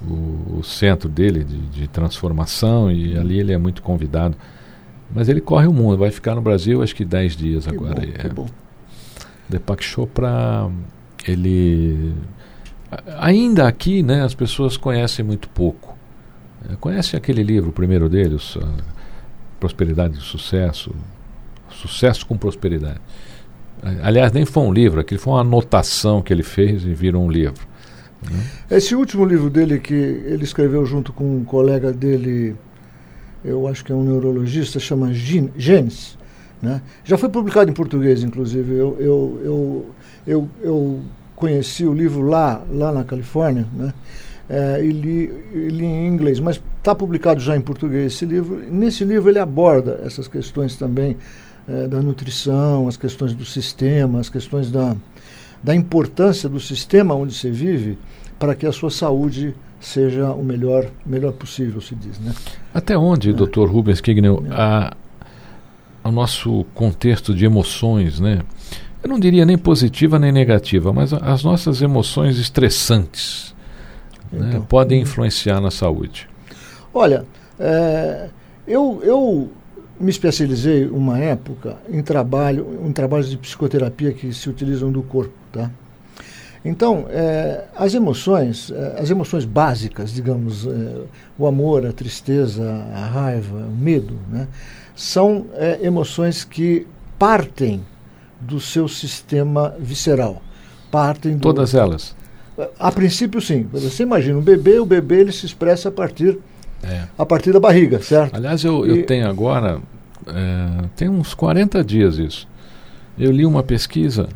o, 0.06 0.58
o 0.58 0.62
centro 0.64 1.08
dele 1.08 1.44
de, 1.44 1.58
de 1.68 1.88
transformação 1.88 2.90
e 2.90 3.16
ali 3.16 3.38
ele 3.38 3.52
é 3.52 3.58
muito 3.58 3.82
convidado. 3.82 4.36
Mas 5.12 5.28
ele 5.28 5.40
corre 5.40 5.66
o 5.66 5.72
mundo, 5.72 5.96
vai 5.98 6.10
ficar 6.10 6.34
no 6.34 6.40
Brasil 6.40 6.82
acho 6.82 6.94
que 6.94 7.04
10 7.04 7.36
dias 7.36 7.66
Que 7.66 7.74
agora. 7.74 7.94
bom, 7.94 8.12
que 8.12 8.26
é. 8.26 8.30
bom. 8.30 8.46
Deepak 9.50 9.84
Chopra, 9.84 10.70
ele 11.26 12.14
ainda 13.18 13.66
aqui, 13.68 14.02
né, 14.02 14.22
as 14.22 14.34
pessoas 14.34 14.76
conhecem 14.76 15.24
muito 15.24 15.48
pouco. 15.48 15.96
É, 16.70 16.76
conhecem 16.76 17.16
aquele 17.18 17.42
livro, 17.42 17.70
o 17.70 17.72
primeiro 17.72 18.08
dele, 18.08 18.34
o 18.34 18.38
Su- 18.38 18.60
Prosperidade 19.58 20.18
e 20.18 20.20
Sucesso, 20.22 20.94
Sucesso 21.70 22.26
com 22.26 22.36
Prosperidade. 22.36 23.00
Aliás, 24.02 24.32
nem 24.32 24.44
foi 24.44 24.62
um 24.62 24.72
livro, 24.72 25.00
aquilo 25.00 25.20
foi 25.20 25.32
uma 25.32 25.40
anotação 25.40 26.20
que 26.20 26.32
ele 26.32 26.42
fez 26.42 26.84
e 26.84 26.92
virou 26.94 27.24
um 27.24 27.30
livro. 27.30 27.68
Esse 28.70 28.94
último 28.94 29.24
livro 29.24 29.48
dele 29.48 29.78
que 29.78 29.94
ele 29.94 30.44
escreveu 30.44 30.84
junto 30.84 31.12
com 31.12 31.38
um 31.38 31.44
colega 31.44 31.90
dele, 31.92 32.54
eu 33.42 33.66
acho 33.66 33.82
que 33.82 33.90
é 33.92 33.94
um 33.94 34.02
neurologista, 34.04 34.78
chama 34.78 35.12
Genes. 35.14 36.18
Né? 36.62 36.82
Já 37.04 37.16
foi 37.16 37.28
publicado 37.28 37.70
em 37.70 37.74
português, 37.74 38.22
inclusive. 38.22 38.72
Eu, 38.74 38.96
eu, 39.00 39.40
eu, 39.44 39.86
eu, 40.26 40.48
eu 40.62 41.00
conheci 41.34 41.86
o 41.86 41.92
livro 41.92 42.22
lá, 42.22 42.62
lá 42.70 42.92
na 42.92 43.04
Califórnia, 43.04 43.66
né? 43.74 43.94
É, 44.52 44.84
e 44.84 44.90
li, 44.90 45.32
e 45.54 45.68
li 45.68 45.84
em 45.84 46.08
inglês, 46.08 46.40
mas 46.40 46.60
está 46.78 46.92
publicado 46.92 47.38
já 47.38 47.56
em 47.56 47.60
português 47.60 48.14
esse 48.14 48.26
livro. 48.26 48.60
Nesse 48.68 49.04
livro 49.04 49.30
ele 49.30 49.38
aborda 49.38 50.00
essas 50.04 50.26
questões 50.26 50.74
também 50.74 51.16
é, 51.68 51.86
da 51.86 52.02
nutrição, 52.02 52.88
as 52.88 52.96
questões 52.96 53.32
do 53.32 53.44
sistema, 53.44 54.18
as 54.18 54.28
questões 54.28 54.68
da, 54.68 54.96
da 55.62 55.72
importância 55.72 56.48
do 56.48 56.58
sistema 56.58 57.14
onde 57.14 57.32
você 57.32 57.48
vive 57.48 57.96
para 58.40 58.56
que 58.56 58.66
a 58.66 58.72
sua 58.72 58.90
saúde 58.90 59.54
seja 59.78 60.32
o 60.32 60.42
melhor, 60.42 60.86
melhor 61.06 61.32
possível, 61.32 61.80
se 61.80 61.94
diz. 61.94 62.18
Né? 62.18 62.34
Até 62.74 62.98
onde, 62.98 63.32
Dr. 63.32 63.66
Rubens 63.66 64.00
Kignel, 64.00 64.42
a, 64.50 64.96
o 66.02 66.10
nosso 66.10 66.64
contexto 66.74 67.34
de 67.34 67.44
emoções, 67.44 68.20
né? 68.20 68.40
Eu 69.02 69.08
não 69.08 69.18
diria 69.18 69.46
nem 69.46 69.56
positiva 69.56 70.18
nem 70.18 70.30
negativa, 70.30 70.92
mas 70.92 71.12
as 71.12 71.42
nossas 71.42 71.80
emoções 71.80 72.38
estressantes 72.38 73.54
né, 74.30 74.48
Então, 74.48 74.62
podem 74.62 75.00
influenciar 75.00 75.60
na 75.60 75.70
saúde. 75.70 76.28
Olha, 76.92 77.24
é, 77.58 78.28
eu, 78.66 79.00
eu 79.02 79.50
me 79.98 80.10
especializei 80.10 80.86
uma 80.86 81.18
época 81.18 81.76
em 81.88 82.02
trabalho, 82.02 82.80
em 82.86 82.92
trabalhos 82.92 83.30
de 83.30 83.36
psicoterapia 83.36 84.12
que 84.12 84.32
se 84.32 84.48
utilizam 84.48 84.90
do 84.90 85.02
corpo, 85.02 85.34
tá? 85.52 85.70
Então, 86.62 87.06
é, 87.08 87.64
as 87.74 87.94
emoções, 87.94 88.70
é, 88.70 89.00
as 89.00 89.10
emoções 89.10 89.46
básicas, 89.46 90.12
digamos, 90.12 90.66
é, 90.66 91.02
o 91.38 91.46
amor, 91.46 91.86
a 91.86 91.92
tristeza, 91.92 92.62
a 92.94 93.06
raiva, 93.06 93.56
o 93.56 93.76
medo, 93.76 94.18
né, 94.30 94.46
são 95.00 95.46
é, 95.54 95.78
emoções 95.82 96.44
que 96.44 96.86
partem 97.18 97.80
do 98.38 98.60
seu 98.60 98.86
sistema 98.86 99.74
visceral, 99.78 100.42
partem 100.90 101.36
do, 101.36 101.40
Todas 101.40 101.74
elas. 101.74 102.14
a 102.78 102.92
princípio, 102.92 103.40
sim. 103.40 103.66
Você 103.72 104.02
imagina 104.02 104.38
um 104.38 104.42
bebê, 104.42 104.78
o 104.78 104.84
bebê 104.84 105.20
ele 105.20 105.32
se 105.32 105.46
expressa 105.46 105.88
a 105.88 105.92
partir, 105.92 106.38
É. 106.82 107.04
a 107.16 107.24
partir 107.24 107.50
da 107.50 107.58
barriga, 107.60 107.98
certo? 108.02 108.34
Aliás, 108.36 108.62
eu, 108.62 108.84
eu 108.84 108.96
E- 108.96 109.02
tenho 109.04 109.26
agora, 109.26 109.80
é, 110.26 110.84
tem 110.96 111.08
uns 111.08 111.32
40 111.32 111.82
dias 111.82 112.18
isso. 112.18 112.46
Eu 113.18 113.30
li 113.30 113.46
uma 113.46 113.62
pesquisa 113.62 114.28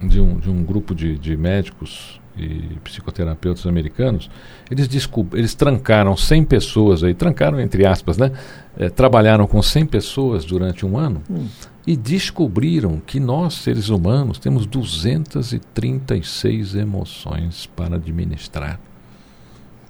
de 0.00 0.20
um, 0.20 0.38
de 0.38 0.48
um 0.48 0.62
grupo 0.64 0.94
de, 0.94 1.18
de 1.18 1.36
médicos 1.36 2.20
e 2.42 2.78
psicoterapeutas 2.82 3.66
americanos. 3.66 4.28
Eles, 4.70 4.88
eles 5.34 5.54
trancaram 5.54 6.16
100 6.16 6.44
pessoas 6.44 7.04
aí, 7.04 7.14
trancaram 7.14 7.60
entre 7.60 7.86
aspas, 7.86 8.16
né? 8.18 8.32
É, 8.76 8.88
trabalharam 8.88 9.46
com 9.46 9.62
100 9.62 9.86
pessoas 9.86 10.44
durante 10.44 10.84
um 10.86 10.96
ano 10.98 11.22
Hum. 11.30 11.46
e 11.86 11.96
descobriram 11.96 13.00
que 13.06 13.20
nós, 13.20 13.54
seres 13.54 13.88
humanos, 13.90 14.38
temos 14.38 14.66
236 14.66 16.74
emoções 16.74 17.66
para 17.76 17.94
administrar. 17.96 18.80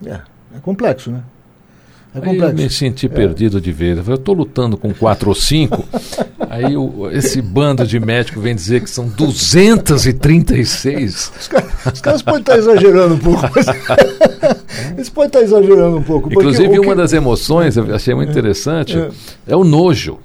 É, 0.05 0.21
é 0.55 0.59
complexo, 0.61 1.11
né? 1.11 1.23
É 2.15 2.19
Aí 2.19 2.25
eu 2.37 2.43
me 2.45 2.51
complexo. 2.51 2.77
senti 2.79 3.09
perdido 3.09 3.59
de 3.59 3.73
vez. 3.73 4.07
Eu 4.07 4.15
estou 4.17 4.35
lutando 4.35 4.77
com 4.77 4.93
quatro 4.93 5.31
ou 5.31 5.35
cinco. 5.35 5.83
aí 6.51 6.77
o- 6.77 7.11
esse 7.11 7.41
bando 7.41 7.87
de 7.87 7.99
médico 7.99 8.39
vem 8.39 8.55
dizer 8.55 8.83
que 8.83 8.91
são 8.91 9.09
236. 9.09 11.33
Os, 11.41 11.49
caras, 11.49 11.71
os 11.95 12.01
caras 12.01 12.23
podem 12.23 12.41
estar 12.41 12.59
exagerando 12.59 13.15
um 13.15 13.19
pouco. 13.19 13.41
mas- 13.55 13.67
Eles 14.97 15.09
podem 15.09 15.29
estar 15.29 15.43
exagerando 15.43 15.97
um 15.97 16.03
pouco. 16.03 16.29
porque 16.29 16.41
Inclusive, 16.49 16.79
o 16.79 16.83
uma 16.83 16.93
que- 16.93 16.99
das 17.01 17.13
emoções, 17.13 17.77
eu 17.77 17.95
achei 17.95 18.15
muito 18.15 18.31
interessante, 18.31 18.99
é. 18.99 19.09
é 19.47 19.57
o 19.57 19.65
nojo. 19.65 20.19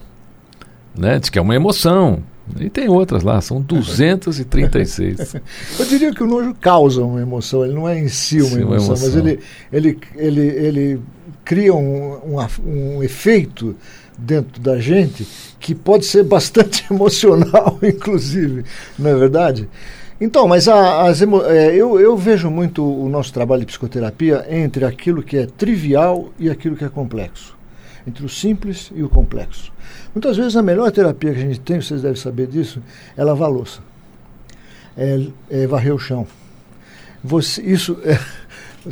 Né? 0.98 1.20
Diz 1.20 1.30
que 1.30 1.40
é 1.40 1.42
uma 1.42 1.56
emoção. 1.56 2.20
E 2.60 2.70
tem 2.70 2.88
outras 2.90 3.24
lá, 3.24 3.40
são 3.42 3.62
236. 3.62 5.36
Eu 5.80 5.86
diria 5.86 6.14
que 6.14 6.24
o 6.24 6.28
nojo 6.28 6.54
causa 6.62 7.04
uma 7.04 7.22
emoção, 7.22 7.66
ele 7.66 7.74
não 7.74 7.88
é 7.90 8.00
em 8.00 8.08
si 8.08 8.40
uma 8.42 8.50
Sim, 8.50 8.64
uma 8.64 8.76
emoção, 8.76 8.90
mas 8.92 9.04
emoção. 9.04 9.20
ele, 9.28 9.40
ele, 9.72 9.98
ele, 10.16 10.42
ele 10.42 11.00
cria 11.48 11.74
um, 11.74 12.36
um, 12.36 12.98
um 12.98 13.04
efeito 13.04 13.76
dentro 14.18 14.62
da 14.62 14.80
gente 14.80 15.28
que 15.60 15.74
pode 15.74 16.06
ser 16.06 16.24
bastante 16.24 16.86
emocional, 16.92 17.80
inclusive, 17.82 18.66
não 19.00 19.10
é 19.10 19.16
verdade? 19.16 19.70
Então, 20.20 20.48
mas 20.48 20.68
a- 20.68 21.04
as 21.08 21.22
é, 21.22 21.76
eu, 21.76 22.00
eu 22.00 22.18
vejo 22.18 22.50
muito 22.50 22.84
o 22.84 23.08
nosso 23.08 23.32
trabalho 23.32 23.62
de 23.62 23.68
psicoterapia 23.68 24.46
entre 24.50 24.84
aquilo 24.84 25.24
que 25.24 25.38
é 25.38 25.46
trivial 25.46 26.30
e 26.38 26.50
aquilo 26.50 26.76
que 26.76 26.84
é 26.84 26.90
complexo. 26.90 27.56
Entre 28.06 28.26
o 28.26 28.30
simples 28.30 28.92
e 28.96 29.04
o 29.04 29.10
complexo. 29.10 29.72
Muitas 30.14 30.36
vezes 30.38 30.56
a 30.56 30.62
melhor 30.64 30.92
terapia 30.92 31.34
que 31.34 31.40
a 31.40 31.44
gente 31.44 31.60
tem, 31.60 31.80
vocês 31.82 32.02
devem 32.02 32.18
saber 32.18 32.48
disso, 32.48 32.82
é 33.16 33.24
lavar 33.24 33.50
louça 33.50 33.80
é, 34.98 35.28
é 35.50 35.68
varrer 35.68 35.94
o 35.94 36.00
chão. 36.00 36.28
Você, 37.24 37.62
isso 37.62 37.98
é, 38.04 38.18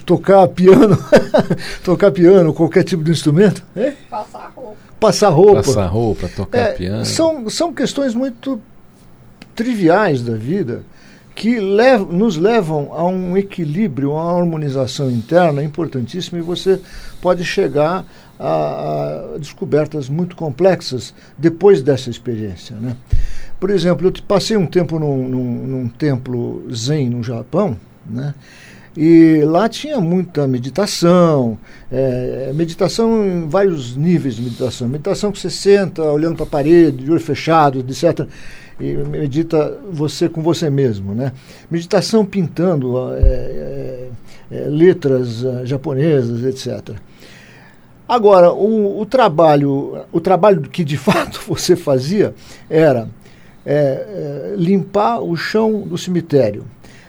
tocar 0.06 0.48
piano, 0.48 0.98
tocar 1.84 2.12
piano, 2.12 2.54
qualquer 2.54 2.84
tipo 2.84 3.04
de 3.04 3.12
instrumento, 3.12 3.64
é? 3.76 3.94
Passar 4.10 4.52
roupa. 4.56 4.78
passar 5.00 5.30
roupa. 5.30 5.64
Passar 5.64 5.86
roupa, 5.88 6.30
tocar 6.30 6.58
É, 6.58 6.74
piano. 6.74 7.06
são, 7.06 7.50
são 7.50 7.74
questões 7.74 8.14
muito 8.14 8.60
triviais 9.56 10.22
da 10.22 10.36
vida 10.36 10.84
que 11.36 11.60
lev 11.60 12.02
nos 12.12 12.38
levam 12.38 12.94
a 12.94 13.06
um 13.06 13.36
equilíbrio, 13.36 14.12
a 14.12 14.24
uma 14.34 14.40
harmonização 14.40 15.12
interna 15.12 15.62
importantíssima 15.62 16.40
e 16.40 16.42
você 16.42 16.80
pode 17.22 17.44
chegar 17.44 18.06
a, 18.40 19.34
a 19.36 19.38
descobertas 19.38 20.08
muito 20.08 20.36
complexas 20.36 21.14
depois 21.38 21.82
dessa 21.82 22.10
experiência. 22.10 22.76
Né? 22.78 22.96
Por 23.60 23.70
exemplo, 23.70 24.08
eu 24.08 24.14
passei 24.26 24.56
um 24.56 24.66
tempo 24.66 24.98
num, 24.98 25.28
num, 25.28 25.68
num 25.68 25.88
templo 25.90 26.66
zen 26.74 27.10
no 27.10 27.22
Japão, 27.22 27.78
né? 28.06 28.34
E 28.98 29.42
lá 29.44 29.68
tinha 29.68 30.00
muita 30.00 30.48
meditação, 30.48 31.58
é, 31.92 32.52
meditação 32.56 33.26
em 33.26 33.48
vários 33.48 33.96
níveis 33.96 34.36
de 34.36 34.42
meditação. 34.42 34.88
Meditação 34.88 35.32
que 35.34 35.40
você 35.40 35.50
senta 35.50 36.02
olhando 36.04 36.38
para 36.38 36.46
a 36.46 36.50
parede, 36.50 37.04
de 37.04 37.12
olho 37.12 37.20
fechado, 37.20 37.80
etc. 37.80 38.26
E 38.80 38.94
medita 38.94 39.78
você 39.92 40.30
com 40.30 40.42
você 40.42 40.70
mesmo. 40.70 41.14
Né? 41.14 41.34
Meditação 41.70 42.26
pintando 42.26 42.98
é, 43.16 43.20
é, 43.20 44.10
é, 44.50 44.60
letras 44.70 45.44
é, 45.44 45.66
japonesas, 45.66 46.46
etc. 46.46 46.96
Agora, 48.08 48.54
o, 48.54 49.02
o 49.02 49.06
trabalho, 49.06 50.06
o 50.10 50.22
trabalho 50.22 50.62
que 50.62 50.86
de 50.86 50.96
fato 50.98 51.42
você 51.46 51.76
fazia 51.76 52.34
era 52.70 53.10
é, 53.66 54.54
limpar 54.58 55.20
o 55.20 55.36
chão 55.36 55.82
do 55.82 55.98
cemitério, 55.98 56.66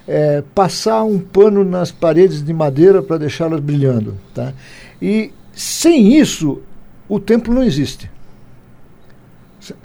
é, 0.07 0.43
passar 0.55 1.05
um 1.05 1.19
pano 1.19 1.65
nas 1.65 1.91
paredes 1.91 2.43
de 2.43 2.53
madeira 2.53 3.03
para 3.03 3.19
deixá-las 3.19 3.61
brilhando. 3.61 4.17
Tá? 4.35 4.53
E 5.01 5.33
sem 5.53 6.17
isso, 6.17 6.61
o 7.09 7.19
templo 7.19 7.53
não 7.53 7.63
existe. 7.63 8.11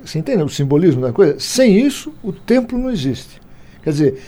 Você 0.03 0.19
entende 0.19 0.43
o 0.43 0.49
simbolismo 0.49 1.01
da 1.01 1.11
coisa? 1.11 1.39
Sem 1.39 1.79
isso, 1.79 2.13
o 2.23 2.31
templo 2.31 2.77
não 2.77 2.91
existe. 2.91 3.41
Quer 3.83 3.89
dizer, 3.89 4.21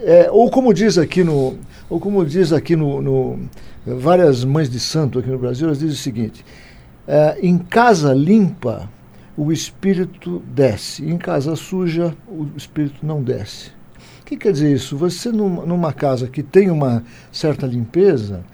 é, 0.00 0.30
ou 0.30 0.50
como 0.50 0.72
diz 0.72 0.96
aqui 0.96 1.22
no, 1.22 1.58
ou 1.90 2.00
como 2.00 2.24
diz 2.24 2.52
aqui 2.52 2.74
no, 2.74 3.02
no, 3.02 3.38
várias 3.84 4.44
mães 4.44 4.70
de 4.70 4.80
santo 4.80 5.18
aqui 5.18 5.28
no 5.28 5.38
Brasil, 5.38 5.66
elas 5.66 5.78
dizem 5.78 5.94
o 5.94 5.98
seguinte: 5.98 6.44
é, 7.06 7.38
em 7.42 7.58
casa 7.58 8.14
limpa 8.14 8.88
o 9.36 9.52
espírito 9.52 10.42
desce, 10.46 11.04
em 11.04 11.16
casa 11.16 11.54
suja 11.54 12.14
o 12.26 12.48
espírito 12.56 13.04
não 13.04 13.22
desce. 13.22 13.77
O 14.28 14.30
que 14.30 14.36
quer 14.36 14.52
dizer 14.52 14.74
isso? 14.74 14.94
Você 14.98 15.32
numa, 15.32 15.90
casa 15.90 16.28
que 16.28 16.42
tem 16.42 16.70
uma 16.70 17.02
certa 17.32 17.66
limpeza, 17.66 18.44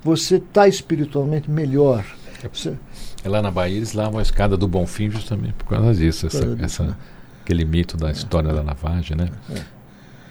você 0.00 0.36
está 0.36 0.68
espiritualmente 0.68 1.50
melhor. 1.50 2.04
Você, 2.52 2.76
é 3.24 3.28
lá 3.28 3.42
na 3.42 3.50
Bahia 3.50 3.76
eles 3.76 3.94
lavam 3.94 4.20
a 4.20 4.22
escada 4.22 4.56
do 4.56 4.68
Bonfim 4.68 5.10
justamente 5.10 5.54
por 5.54 5.64
causa 5.64 5.92
disso, 5.92 6.28
essa, 6.28 6.54
disso, 6.54 6.82
essa 6.82 6.98
aquele 7.42 7.64
mito 7.64 7.96
da 7.96 8.12
história 8.12 8.52
da 8.52 8.62
lavagem, 8.62 9.16
né? 9.16 9.28
É. 9.50 9.62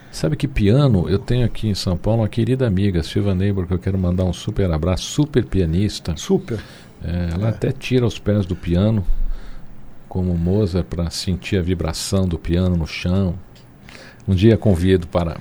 Sabe 0.10 0.38
que 0.38 0.48
piano, 0.48 1.10
eu 1.10 1.20
tenho 1.20 1.46
aqui 1.46 1.68
em 1.68 1.76
São 1.76 1.98
Paulo 1.98 2.22
uma 2.22 2.30
querida 2.30 2.66
amiga, 2.66 3.04
Silva 3.04 3.36
Neighbor, 3.36 3.68
que 3.68 3.74
eu 3.74 3.80
quero 3.80 3.98
mandar 3.98 4.24
um 4.24 4.32
super 4.32 4.72
abraço, 4.72 5.04
super 5.04 5.44
pianista. 5.44 6.16
Super. 6.16 6.62
É, 7.04 7.34
ela 7.34 7.50
até 7.50 7.74
tira 7.74 8.06
os 8.06 8.18
pés 8.18 8.46
do 8.46 8.56
piano, 8.56 9.06
como 10.08 10.34
Mozart, 10.38 10.86
para 10.86 11.10
sentir 11.10 11.58
a 11.58 11.62
vibração 11.62 12.26
do 12.26 12.40
piano 12.40 12.78
no 12.78 12.88
chão. 12.88 13.36
Um 14.28 14.34
dia 14.36 14.58
convido 14.58 15.08
para 15.08 15.38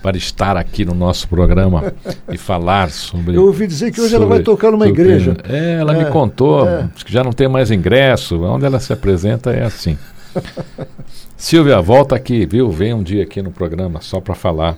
para 0.00 0.16
estar 0.16 0.56
aqui 0.56 0.84
no 0.84 0.94
nosso 0.94 1.28
programa 1.28 1.92
e 2.32 2.38
falar 2.38 2.88
sobre. 2.90 3.34
Eu 3.36 3.46
ouvi 3.46 3.66
dizer 3.66 3.90
que 3.90 4.00
hoje 4.00 4.14
ela 4.14 4.26
vai 4.26 4.40
tocar 4.40 4.70
numa 4.70 4.86
sobre- 4.86 5.02
igreja. 5.02 5.36
É, 5.48 5.74
ela 5.80 5.92
É, 5.96 6.04
me 6.04 6.10
contou 6.10 6.68
é. 6.68 6.88
que 7.04 7.12
já 7.12 7.24
não 7.24 7.32
tem 7.32 7.48
mais 7.48 7.70
ingresso. 7.72 8.40
Onde 8.44 8.64
ela 8.64 8.78
se 8.78 8.92
apresenta 8.92 9.50
é 9.50 9.64
assim. 9.64 9.98
Silvia, 11.36 11.80
volta 11.80 12.14
aqui, 12.14 12.46
viu? 12.46 12.70
Vem 12.70 12.94
um 12.94 13.02
dia 13.02 13.24
aqui 13.24 13.42
no 13.42 13.50
programa 13.50 14.00
só 14.00 14.20
para 14.20 14.34
falar 14.36 14.76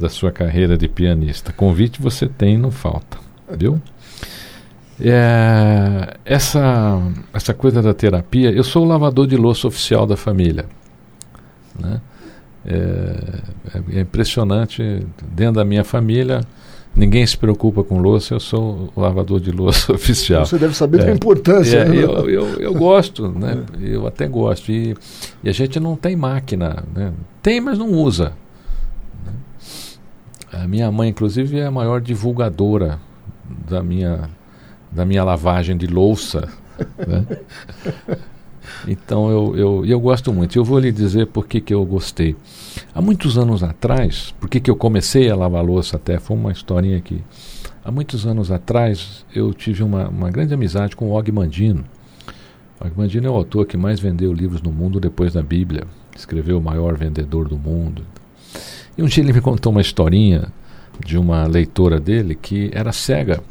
da 0.00 0.08
sua 0.08 0.32
carreira 0.32 0.76
de 0.76 0.88
pianista. 0.88 1.52
Convite 1.52 2.02
você 2.02 2.26
tem, 2.26 2.58
não 2.58 2.70
falta, 2.72 3.18
viu? 3.56 3.80
É, 5.00 6.14
essa, 6.24 7.00
essa 7.32 7.52
coisa 7.52 7.82
da 7.82 7.92
terapia, 7.92 8.50
eu 8.50 8.64
sou 8.64 8.84
o 8.84 8.88
lavador 8.88 9.26
de 9.26 9.36
louça 9.36 9.68
oficial 9.68 10.06
da 10.06 10.16
família. 10.16 10.64
Né? 11.78 12.00
É, 12.66 13.38
é- 13.94 13.98
é 13.98 14.00
impressionante, 14.00 15.06
dentro 15.32 15.54
da 15.54 15.64
minha 15.64 15.84
família, 15.84 16.40
ninguém 16.96 17.24
se 17.24 17.36
preocupa 17.36 17.84
com 17.84 17.98
louça, 17.98 18.34
eu 18.34 18.40
sou 18.40 18.90
o 18.96 19.00
lavador 19.00 19.38
de 19.38 19.52
louça 19.52 19.92
oficial. 19.94 20.44
Você 20.44 20.58
deve 20.58 20.74
saber 20.76 20.98
da 20.98 21.10
É. 21.10 21.12
importância. 21.14 21.78
É, 21.78 21.88
né? 21.88 21.96
eu, 21.96 22.28
eu, 22.28 22.46
eu 22.60 22.74
gosto, 22.78 23.28
né? 23.28 23.62
Eu 23.80 24.06
até 24.06 24.26
gosto. 24.26 24.72
E, 24.72 24.96
e 25.44 25.48
a 25.48 25.52
gente 25.52 25.78
não 25.78 25.94
tem 25.94 26.16
máquina, 26.16 26.82
né? 26.94 27.12
Tem, 27.42 27.60
mas 27.60 27.78
não 27.78 27.90
usa. 27.92 28.32
A 30.52 30.66
minha 30.66 30.90
mãe, 30.90 31.10
inclusive, 31.10 31.58
é 31.58 31.66
a 31.66 31.70
maior 31.70 32.00
divulgadora 32.00 32.98
da 33.68 33.82
minha, 33.82 34.28
da 34.90 35.04
minha 35.04 35.22
lavagem 35.22 35.76
de 35.76 35.86
louça. 35.86 36.48
né? 37.06 37.24
Então 38.86 39.30
eu, 39.30 39.56
eu, 39.56 39.86
eu 39.86 40.00
gosto 40.00 40.32
muito. 40.32 40.56
Eu 40.56 40.64
vou 40.64 40.78
lhe 40.78 40.92
dizer 40.92 41.26
por 41.26 41.46
que, 41.46 41.60
que 41.60 41.74
eu 41.74 41.84
gostei. 41.84 42.36
Há 42.94 43.00
muitos 43.00 43.38
anos 43.38 43.62
atrás, 43.62 44.34
por 44.40 44.48
que, 44.48 44.60
que 44.60 44.70
eu 44.70 44.76
comecei 44.76 45.30
a 45.30 45.36
lavar 45.36 45.64
louça 45.64 45.96
até, 45.96 46.18
foi 46.18 46.36
uma 46.36 46.52
historinha 46.52 46.98
aqui. 46.98 47.22
Há 47.84 47.90
muitos 47.90 48.26
anos 48.26 48.50
atrás, 48.50 49.24
eu 49.34 49.54
tive 49.54 49.82
uma, 49.82 50.08
uma 50.08 50.30
grande 50.30 50.52
amizade 50.52 50.96
com 50.96 51.10
o 51.10 51.16
Og 51.16 51.30
Mandino. 51.30 51.84
Og 52.80 52.92
Mandino 52.96 53.26
é 53.26 53.30
o 53.30 53.34
autor 53.34 53.66
que 53.66 53.76
mais 53.76 54.00
vendeu 54.00 54.32
livros 54.32 54.60
no 54.60 54.72
mundo 54.72 54.98
depois 54.98 55.32
da 55.32 55.42
Bíblia. 55.42 55.84
Escreveu 56.16 56.58
o 56.58 56.62
maior 56.62 56.96
vendedor 56.96 57.48
do 57.48 57.56
mundo. 57.56 58.02
E 58.96 59.02
um 59.02 59.06
dia 59.06 59.22
ele 59.22 59.32
me 59.32 59.40
contou 59.40 59.70
uma 59.70 59.80
historinha 59.80 60.48
de 61.04 61.18
uma 61.18 61.46
leitora 61.46 62.00
dele 62.00 62.34
que 62.34 62.70
era 62.72 62.92
cega 62.92 63.42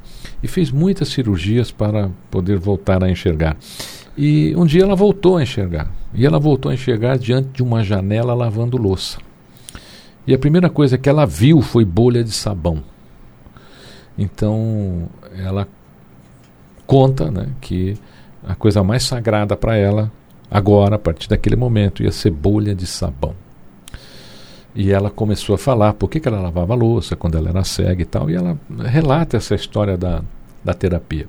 e 0.42 0.48
fez 0.48 0.72
muitas 0.72 1.10
cirurgias 1.10 1.72
para 1.72 2.10
poder 2.30 2.58
voltar 2.58 3.04
a 3.04 3.10
enxergar. 3.10 3.56
E 4.18 4.56
um 4.56 4.66
dia 4.66 4.84
ela 4.84 4.96
voltou 4.96 5.38
a 5.38 5.44
enxergar. 5.44 5.92
E 6.14 6.26
ela 6.26 6.40
voltou 6.40 6.72
a 6.72 6.74
enxergar 6.74 7.18
diante 7.18 7.50
de 7.50 7.64
uma 7.64 7.84
janela 7.84 8.34
lavando 8.34 8.78
louça. 8.78 9.18
E 10.26 10.34
a 10.34 10.40
primeira 10.40 10.70
coisa 10.70 10.98
que 10.98 11.10
ela 11.10 11.26
viu 11.26 11.62
foi 11.62 11.84
bolha 11.84 12.24
de 12.24 12.32
sabão. 12.32 12.82
Então 14.18 15.10
ela 15.38 15.68
conta 16.88 17.30
né, 17.30 17.48
que 17.60 17.98
a 18.44 18.56
coisa 18.56 18.84
mais 18.84 19.04
sagrada 19.04 19.58
para 19.58 19.76
ela, 19.76 20.12
agora, 20.50 20.96
a 20.96 21.00
partir 21.00 21.28
daquele 21.28 21.56
momento, 21.56 22.04
ia 22.04 22.12
ser 22.12 22.32
bolha 22.32 22.74
de 22.74 22.88
sabão. 22.88 23.36
E 24.74 24.92
ela 24.92 25.10
começou 25.10 25.56
a 25.56 25.58
falar 25.58 25.94
por 25.94 26.10
que, 26.10 26.20
que 26.20 26.28
ela 26.28 26.42
lavava 26.42 26.76
louça 26.76 27.16
quando 27.16 27.38
ela 27.38 27.50
era 27.50 27.64
cega 27.64 28.02
e 28.02 28.06
tal. 28.06 28.30
E 28.30 28.36
ela 28.36 28.58
relata 28.84 29.38
essa 29.38 29.56
história 29.56 29.98
da, 29.98 30.22
da 30.64 30.74
terapia. 30.74 31.28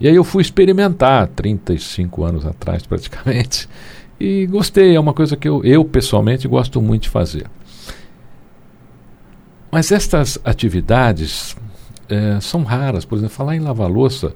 E 0.00 0.06
aí 0.06 0.14
eu 0.14 0.24
fui 0.24 0.42
experimentar, 0.42 1.26
35 1.28 2.24
anos 2.24 2.46
atrás 2.46 2.86
praticamente, 2.86 3.68
e 4.18 4.46
gostei, 4.46 4.94
é 4.94 5.00
uma 5.00 5.12
coisa 5.12 5.36
que 5.36 5.48
eu, 5.48 5.64
eu 5.64 5.84
pessoalmente 5.84 6.46
gosto 6.46 6.80
muito 6.80 7.02
de 7.04 7.08
fazer. 7.08 7.46
Mas 9.70 9.92
estas 9.92 10.38
atividades 10.44 11.56
eh, 12.08 12.38
são 12.40 12.62
raras, 12.62 13.04
por 13.04 13.18
exemplo, 13.18 13.34
falar 13.34 13.54
em 13.54 13.60
lavar 13.60 13.90
louça, 13.90 14.34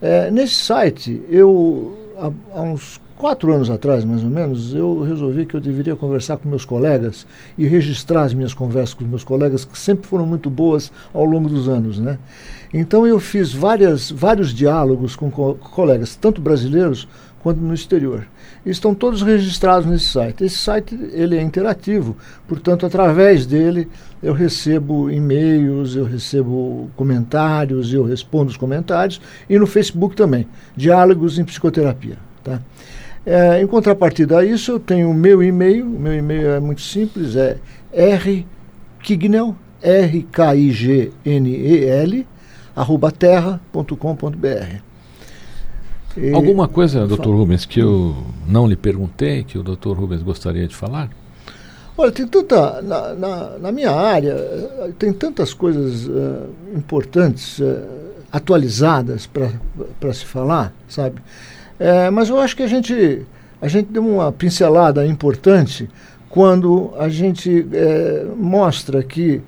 É, 0.00 0.30
nesse 0.30 0.54
site, 0.54 1.22
eu, 1.28 1.96
há, 2.18 2.58
há 2.58 2.62
uns 2.62 3.00
quatro 3.16 3.52
anos 3.52 3.70
atrás, 3.70 4.04
mais 4.04 4.22
ou 4.22 4.30
menos, 4.30 4.74
eu 4.74 5.02
resolvi 5.02 5.46
que 5.46 5.54
eu 5.54 5.60
deveria 5.60 5.96
conversar 5.96 6.36
com 6.36 6.48
meus 6.48 6.64
colegas 6.64 7.26
e 7.56 7.66
registrar 7.66 8.24
as 8.24 8.34
minhas 8.34 8.52
conversas 8.52 8.94
com 8.94 9.04
meus 9.04 9.24
colegas, 9.24 9.64
que 9.64 9.78
sempre 9.78 10.06
foram 10.06 10.26
muito 10.26 10.50
boas 10.50 10.92
ao 11.12 11.24
longo 11.24 11.48
dos 11.48 11.68
anos, 11.68 11.98
né? 11.98 12.18
Então 12.72 13.06
eu 13.06 13.20
fiz 13.20 13.52
várias, 13.52 14.10
vários 14.10 14.52
diálogos 14.52 15.14
com 15.14 15.30
co 15.30 15.54
colegas, 15.54 16.16
tanto 16.16 16.40
brasileiros 16.40 17.08
quanto 17.44 17.60
no 17.60 17.74
exterior. 17.74 18.26
Estão 18.64 18.94
todos 18.94 19.20
registrados 19.20 19.86
nesse 19.86 20.06
site. 20.06 20.42
Esse 20.42 20.56
site 20.56 20.98
ele 21.12 21.36
é 21.36 21.42
interativo, 21.42 22.16
portanto, 22.48 22.86
através 22.86 23.44
dele 23.44 23.86
eu 24.22 24.32
recebo 24.32 25.10
e-mails, 25.10 25.94
eu 25.94 26.06
recebo 26.06 26.90
comentários, 26.96 27.92
eu 27.92 28.02
respondo 28.02 28.50
os 28.50 28.56
comentários, 28.56 29.20
e 29.48 29.58
no 29.58 29.66
Facebook 29.66 30.16
também, 30.16 30.48
Diálogos 30.74 31.38
em 31.38 31.44
Psicoterapia. 31.44 32.16
Tá? 32.42 32.62
É, 33.26 33.60
em 33.60 33.66
contrapartida 33.66 34.38
a 34.38 34.44
isso, 34.44 34.72
eu 34.72 34.80
tenho 34.80 35.10
o 35.10 35.14
meu 35.14 35.42
e-mail, 35.42 35.84
o 35.84 36.00
meu 36.00 36.14
e-mail 36.14 36.48
é 36.48 36.60
muito 36.60 36.80
simples, 36.80 37.36
é 37.36 37.58
rkignel, 39.02 39.54
R-K-I-G-N-E-L, 39.82 41.06
arroba 42.74 43.10
terra.com.br. 43.12 44.93
Alguma 46.32 46.68
coisa, 46.68 47.06
doutor 47.06 47.34
Rubens, 47.34 47.64
que 47.64 47.80
eu 47.80 48.14
não 48.46 48.66
lhe 48.66 48.76
perguntei, 48.76 49.42
que 49.42 49.58
o 49.58 49.62
doutor 49.62 49.98
Rubens 49.98 50.22
gostaria 50.22 50.66
de 50.68 50.74
falar? 50.74 51.10
Olha, 51.96 52.12
tem 52.12 52.26
tanta. 52.26 52.82
Na, 52.82 53.14
na, 53.14 53.58
na 53.58 53.72
minha 53.72 53.90
área, 53.90 54.34
tem 54.98 55.12
tantas 55.12 55.52
coisas 55.52 56.06
uh, 56.06 56.48
importantes, 56.74 57.58
uh, 57.58 57.82
atualizadas 58.30 59.28
para 59.28 60.12
se 60.12 60.24
falar, 60.24 60.72
sabe? 60.88 61.20
É, 61.78 62.10
mas 62.10 62.28
eu 62.28 62.38
acho 62.38 62.56
que 62.56 62.64
a 62.64 62.66
gente, 62.66 63.22
a 63.62 63.68
gente 63.68 63.92
deu 63.92 64.04
uma 64.04 64.32
pincelada 64.32 65.06
importante 65.06 65.88
quando 66.28 66.92
a 66.98 67.08
gente 67.08 67.64
é, 67.72 68.26
mostra 68.36 69.02
que 69.04 69.40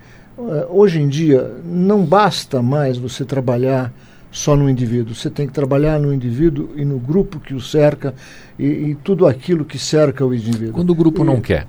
hoje 0.69 1.01
em 1.01 1.09
dia 1.09 1.51
não 1.65 2.05
basta 2.05 2.63
mais 2.63 2.97
você 2.97 3.25
trabalhar 3.25 3.93
só 4.37 4.55
no 4.55 4.69
indivíduo. 4.69 5.15
Você 5.15 5.31
tem 5.31 5.47
que 5.47 5.53
trabalhar 5.53 5.99
no 5.99 6.13
indivíduo 6.13 6.69
e 6.77 6.85
no 6.85 6.99
grupo 6.99 7.41
que 7.41 7.55
o 7.55 7.61
cerca 7.61 8.15
e, 8.59 8.67
e 8.67 8.95
tudo 8.97 9.27
aquilo 9.27 9.65
que 9.65 9.79
cerca 9.79 10.27
o 10.27 10.35
indivíduo. 10.35 10.75
Quando 10.75 10.91
o 10.91 10.95
grupo 10.95 11.23
e, 11.23 11.27
não 11.27 11.41
quer. 11.41 11.67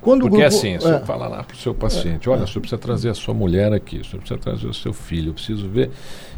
Quando 0.00 0.22
Porque 0.22 0.36
o 0.36 0.40
grupo, 0.40 0.56
assim, 0.56 0.76
você 0.76 0.94
é, 0.94 0.98
fala 0.98 1.28
lá 1.28 1.44
para 1.44 1.54
o 1.54 1.56
seu 1.56 1.72
paciente, 1.72 2.28
é, 2.28 2.32
olha, 2.32 2.42
é. 2.42 2.46
você 2.46 2.58
precisa 2.58 2.80
trazer 2.80 3.10
a 3.10 3.14
sua 3.14 3.32
mulher 3.32 3.72
aqui, 3.72 3.98
você 3.98 4.16
precisa 4.16 4.40
trazer 4.40 4.66
o 4.66 4.74
seu 4.74 4.92
filho, 4.92 5.28
eu 5.28 5.34
preciso 5.34 5.68
ver. 5.68 5.88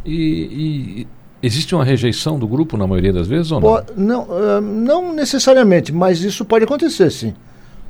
E, 0.04 0.12
e 0.12 1.06
existe 1.42 1.74
uma 1.74 1.82
rejeição 1.82 2.38
do 2.38 2.46
grupo 2.46 2.76
na 2.76 2.86
maioria 2.86 3.14
das 3.14 3.26
vezes 3.26 3.50
ou 3.50 3.62
não? 3.62 3.84
não, 3.96 4.22
uh, 4.24 4.60
não 4.60 5.14
necessariamente, 5.14 5.90
mas 5.90 6.20
isso 6.22 6.44
pode 6.44 6.64
acontecer 6.64 7.10
sim. 7.10 7.34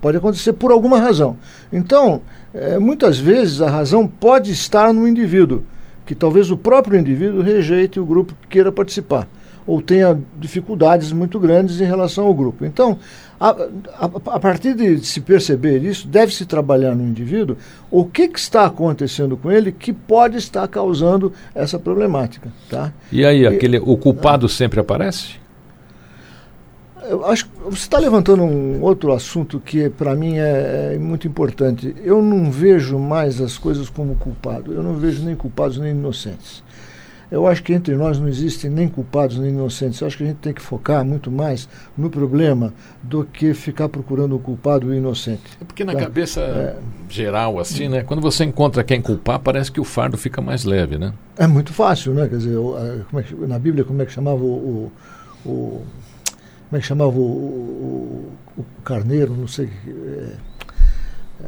Pode 0.01 0.19
acontecer 0.19 0.53
por 0.53 0.71
alguma 0.71 1.01
razão. 1.01 1.37
Então, 1.73 2.23
é, 2.53 2.79
muitas 2.79 3.19
vezes 3.19 3.61
a 3.61 3.69
razão 3.69 4.07
pode 4.07 4.53
estar 4.53 4.95
no 4.95 5.09
indivíduo 5.09 5.65
que 6.05 6.15
talvez 6.15 6.51
o 6.51 6.57
próprio 6.57 6.99
indivíduo 6.99 7.43
rejeite 7.43 7.99
o 7.99 8.05
grupo 8.07 8.35
que 8.43 8.49
queira 8.49 8.71
participar 8.71 9.29
ou 9.67 9.81
tenha 9.81 10.19
dificuldades 10.39 11.13
muito 11.13 11.41
grandes 11.41 11.81
em 11.81 11.85
relação 11.85 12.27
ao 12.27 12.35
grupo. 12.35 12.65
Então, 12.65 12.99
a, 13.41 13.51
a, 13.51 14.05
a 14.37 14.41
partir 14.41 14.75
de 14.75 14.99
se 15.05 15.21
perceber 15.21 15.83
isso, 15.83 16.07
deve-se 16.07 16.45
trabalhar 16.45 16.95
no 16.95 17.03
indivíduo 17.03 17.57
o 17.91 18.05
que, 18.05 18.29
que, 18.29 18.39
está 18.39 18.67
acontecendo 18.67 19.37
com 19.37 19.51
ele 19.51 19.73
que 19.73 19.93
pode 19.93 20.37
estar 20.37 20.67
causando 20.69 21.33
essa 21.55 21.79
problemática. 21.79 22.53
Tá? 22.69 22.93
E 23.11 23.25
aí, 23.25 23.47
aquele, 23.47 23.79
o 23.79 23.97
culpado 23.97 24.49
sempre 24.49 24.81
aparece? 24.81 25.44
Eu 27.09 27.25
acho 27.27 27.49
você 27.65 27.77
está 27.77 27.99
levantando 27.99 28.43
um 28.43 28.83
outro 28.83 29.13
assunto 29.13 29.61
que 29.61 29.89
para 29.89 30.15
mim 30.15 30.39
é, 30.39 30.95
é, 30.95 30.99
muito 30.99 31.27
importante. 31.27 31.95
Eu 32.03 32.23
não 32.23 32.51
vejo 32.51 32.99
mais 32.99 33.41
as 33.41 33.59
coisas 33.59 33.89
como 33.89 34.15
culpado. 34.17 34.73
Eu 34.73 34.83
não 34.83 34.95
vejo 34.95 35.25
nem 35.25 35.35
culpados 35.35 35.79
nem 35.79 35.91
inocentes. 35.91 36.63
Eu 37.31 37.47
acho 37.47 37.63
que 37.63 37.73
entre 37.73 37.97
nós 37.97 38.19
não 38.19 38.29
existem 38.29 38.71
nem 38.71 38.87
culpados 38.87 39.39
nem 39.39 39.51
inocentes. 39.51 40.01
Eu 40.01 40.07
acho 40.07 40.17
que 40.17 40.23
a 40.23 40.27
gente 40.27 40.37
tem 40.37 40.53
que 40.53 40.63
focar 40.63 41.05
muito 41.05 41.31
mais 41.31 41.69
no 41.97 42.09
problema 42.09 42.73
do 43.03 43.25
que 43.25 43.55
ficar 43.55 43.89
procurando 43.89 44.37
o 44.37 44.39
culpado 44.39 44.87
e 44.87 44.91
o 44.91 44.95
inocente. 44.95 45.43
É 45.61 45.65
porque 45.65 45.85
na 45.85 45.95
tá? 45.95 46.01
cabeça 46.01 46.41
é, 46.43 46.77
geral, 47.09 47.59
assim, 47.59 47.89
né? 47.89 48.03
Quando 48.03 48.21
você 48.21 48.45
encontra 48.45 48.85
quem 48.85 49.01
culpar, 49.01 49.41
parece 49.41 49.73
que 49.73 49.81
o 49.81 49.85
fardo 49.85 50.17
fica 50.17 50.41
mais 50.41 50.65
leve, 50.65 50.99
né? 50.99 51.13
É 51.37 51.47
muito 51.47 51.73
fácil, 51.73 52.15
né? 52.15 52.29
Quer 52.29 52.37
dizer, 52.37 52.57
é 52.57 53.47
na 53.47 53.59
Bíblia, 53.59 53.85
como 53.85 54.01
é 54.01 54.07
que 54.07 54.13
chamava 54.13 54.43
o, 54.43 54.93
o 55.45 55.83
como 56.75 56.79
é 56.79 56.81
que 56.81 56.87
chamava 56.87 57.17
o, 57.17 57.23
o, 57.23 58.33
o 58.59 58.65
carneiro, 58.83 59.33
não 59.33 59.47
sei. 59.47 59.69
É, 59.87 60.33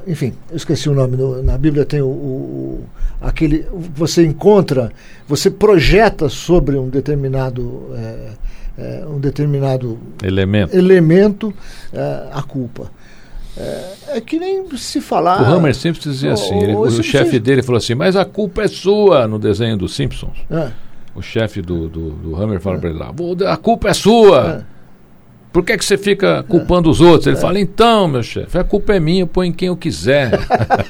enfim, 0.06 0.34
eu 0.50 0.56
esqueci 0.56 0.88
o 0.88 0.94
nome. 0.94 1.16
No, 1.16 1.42
na 1.42 1.58
Bíblia 1.58 1.84
tem 1.84 2.00
o, 2.00 2.06
o, 2.06 2.84
aquele. 3.20 3.66
Você 3.94 4.24
encontra, 4.24 4.92
você 5.26 5.50
projeta 5.50 6.28
sobre 6.28 6.76
um 6.76 6.88
determinado. 6.88 7.88
É, 7.96 8.46
é, 8.78 9.06
um 9.06 9.18
determinado 9.18 9.98
elemento, 10.22 10.76
elemento 10.76 11.54
é, 11.92 12.28
a 12.30 12.42
culpa. 12.42 12.90
É, 13.56 14.18
é, 14.18 14.20
que 14.20 14.38
nem 14.38 14.64
se 14.76 15.00
falar. 15.00 15.40
O 15.40 15.44
Hammer 15.46 15.74
sempre 15.74 16.00
dizia 16.00 16.34
assim: 16.34 16.56
ele, 16.58 16.74
o, 16.74 16.82
o 16.82 17.02
chefe 17.02 17.40
dele 17.40 17.62
falou 17.62 17.78
assim, 17.78 17.94
mas 17.94 18.14
a 18.16 18.24
culpa 18.24 18.62
é 18.62 18.68
sua 18.68 19.26
no 19.26 19.38
desenho 19.38 19.78
dos 19.78 19.96
Simpsons. 19.96 20.36
É. 20.50 20.70
O 21.14 21.22
chefe 21.22 21.62
do, 21.62 21.88
do, 21.88 22.10
do 22.10 22.36
Hammer 22.36 22.60
fala 22.60 22.76
é. 22.76 22.80
para 22.80 22.90
ele 22.90 22.98
lá: 22.98 23.12
a 23.50 23.56
culpa 23.56 23.88
é 23.88 23.94
sua. 23.94 24.64
Por 25.56 25.64
que, 25.64 25.72
é 25.72 25.78
que 25.78 25.86
você 25.86 25.96
fica 25.96 26.42
culpando 26.42 26.90
os 26.90 27.00
outros? 27.00 27.28
Ele 27.28 27.36
fala, 27.36 27.58
então, 27.58 28.06
meu 28.06 28.22
chefe, 28.22 28.58
a 28.58 28.62
culpa 28.62 28.92
é 28.92 29.00
minha, 29.00 29.26
põe 29.26 29.50
quem 29.50 29.68
eu 29.68 29.76
quiser. 29.76 30.38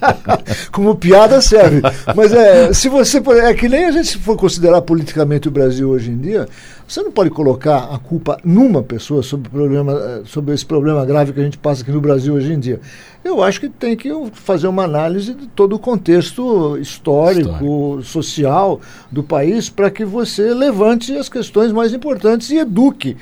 Como 0.73 0.97
piada 0.97 1.41
serve. 1.41 1.83
Mas 2.17 2.33
é, 2.33 2.73
se 2.73 2.89
você. 2.89 3.23
É 3.45 3.55
que 3.55 3.69
nem 3.69 3.85
a 3.85 3.93
gente 3.93 4.19
for 4.19 4.37
considerar 4.37 4.83
politicamente 4.83 5.47
o 5.47 5.53
Brasil 5.53 5.89
hoje 5.89 6.11
em 6.11 6.19
dia, 6.19 6.49
você 6.85 7.01
não 7.01 7.13
pode 7.13 7.31
colocar 7.31 7.95
a 7.95 7.99
culpa 8.01 8.41
numa 8.43 8.83
pessoa 8.83 9.23
sobre, 9.23 9.47
o 9.47 9.51
problema, 9.53 10.23
sobre 10.25 10.53
esse 10.53 10.67
problema 10.67 11.07
grave 11.07 11.33
que 11.33 11.39
a 11.39 11.45
gente 11.45 11.59
passa 11.59 11.83
aqui 11.83 11.93
no 11.93 12.01
Brasil 12.01 12.35
hoje 12.35 12.53
em 12.53 12.59
dia. 12.59 12.81
Eu 13.25 13.45
acho 13.45 13.61
que 13.61 13.69
tem 13.69 13.97
que 13.97 14.11
fazer 14.33 14.67
uma 14.67 14.83
análise 14.83 15.33
de 15.33 15.47
todo 15.47 15.77
o 15.77 15.79
contexto 15.79 16.77
histórico, 16.77 17.51
histórico. 17.51 18.03
social 18.03 18.81
do 19.13 19.23
país 19.23 19.71
para 19.71 19.93
que 19.93 20.05
você 20.05 20.53
levante 20.53 21.17
as 21.17 21.29
questões 21.29 21.71
mais 21.71 21.95
importantes 21.95 22.51
e 22.51 22.57
eduque 22.57 23.17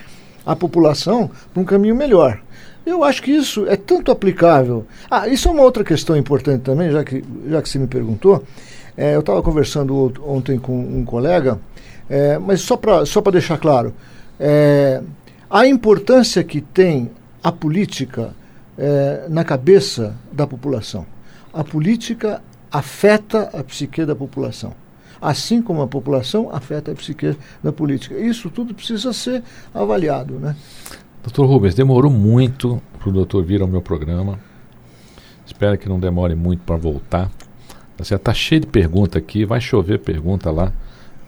a 0.44 0.54
população 0.54 1.30
para 1.52 1.62
um 1.62 1.64
caminho 1.64 1.94
melhor. 1.94 2.40
Eu 2.84 3.02
acho 3.02 3.22
que 3.22 3.30
isso 3.30 3.66
é 3.66 3.76
tanto 3.76 4.10
aplicável. 4.10 4.86
Ah, 5.10 5.26
isso 5.26 5.48
é 5.48 5.50
uma 5.50 5.62
outra 5.62 5.82
questão 5.82 6.16
importante 6.16 6.62
também, 6.62 6.90
já 6.90 7.02
que, 7.02 7.24
já 7.48 7.62
que 7.62 7.68
você 7.68 7.78
me 7.78 7.86
perguntou. 7.86 8.44
É, 8.96 9.14
eu 9.14 9.20
estava 9.20 9.42
conversando 9.42 10.12
ontem 10.22 10.58
com 10.58 10.78
um 10.78 11.04
colega, 11.04 11.58
é, 12.08 12.38
mas 12.38 12.60
só 12.60 12.76
para 12.76 13.06
só 13.06 13.20
deixar 13.22 13.58
claro, 13.58 13.94
é, 14.38 15.00
a 15.48 15.66
importância 15.66 16.44
que 16.44 16.60
tem 16.60 17.10
a 17.42 17.50
política 17.50 18.34
é, 18.78 19.26
na 19.28 19.44
cabeça 19.44 20.14
da 20.30 20.46
população. 20.46 21.06
A 21.52 21.64
política 21.64 22.42
afeta 22.70 23.50
a 23.52 23.64
psique 23.64 24.04
da 24.04 24.14
população 24.14 24.83
assim 25.20 25.60
como 25.62 25.82
a 25.82 25.86
população 25.86 26.50
afeta 26.52 26.92
a 26.92 26.94
psique 26.94 27.36
da 27.62 27.72
política. 27.72 28.18
Isso 28.18 28.50
tudo 28.50 28.74
precisa 28.74 29.12
ser 29.12 29.42
avaliado. 29.74 30.34
Né? 30.34 30.56
Doutor 31.22 31.46
Rubens, 31.46 31.74
demorou 31.74 32.10
muito 32.10 32.82
para 32.98 33.08
o 33.08 33.12
doutor 33.12 33.44
vir 33.44 33.62
ao 33.62 33.68
meu 33.68 33.80
programa. 33.80 34.38
Espero 35.46 35.78
que 35.78 35.88
não 35.88 36.00
demore 36.00 36.34
muito 36.34 36.64
para 36.64 36.76
voltar. 36.76 37.30
Está 37.98 38.34
cheio 38.34 38.60
de 38.62 38.66
pergunta 38.66 39.18
aqui, 39.18 39.44
vai 39.44 39.60
chover 39.60 40.00
pergunta 40.00 40.50
lá 40.50 40.72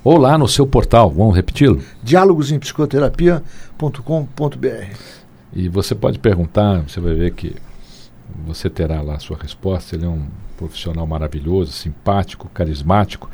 ou 0.05 0.19
lá 0.19 0.37
no 0.37 0.49
seu 0.49 0.67
portal, 0.67 1.09
vamos 1.11 1.37
repeti-lo? 1.37 1.81
diálogosempsicoterapia.com.br 2.03 4.97
E 5.55 5.69
você 5.69 5.95
pode 5.95 6.19
perguntar, 6.19 6.83
você 6.83 6.99
vai 7.01 7.15
ver 7.15 7.33
que 7.33 7.55
você 8.47 8.69
terá 8.71 9.01
lá 9.03 9.15
a 9.15 9.19
sua 9.19 9.37
resposta. 9.37 9.97
Ele 9.97 10.05
é 10.05 10.09
um 10.09 10.27
profissional 10.57 11.07
maravilhoso, 11.07 11.73
simpático, 11.73 12.49
carismático 12.49 13.31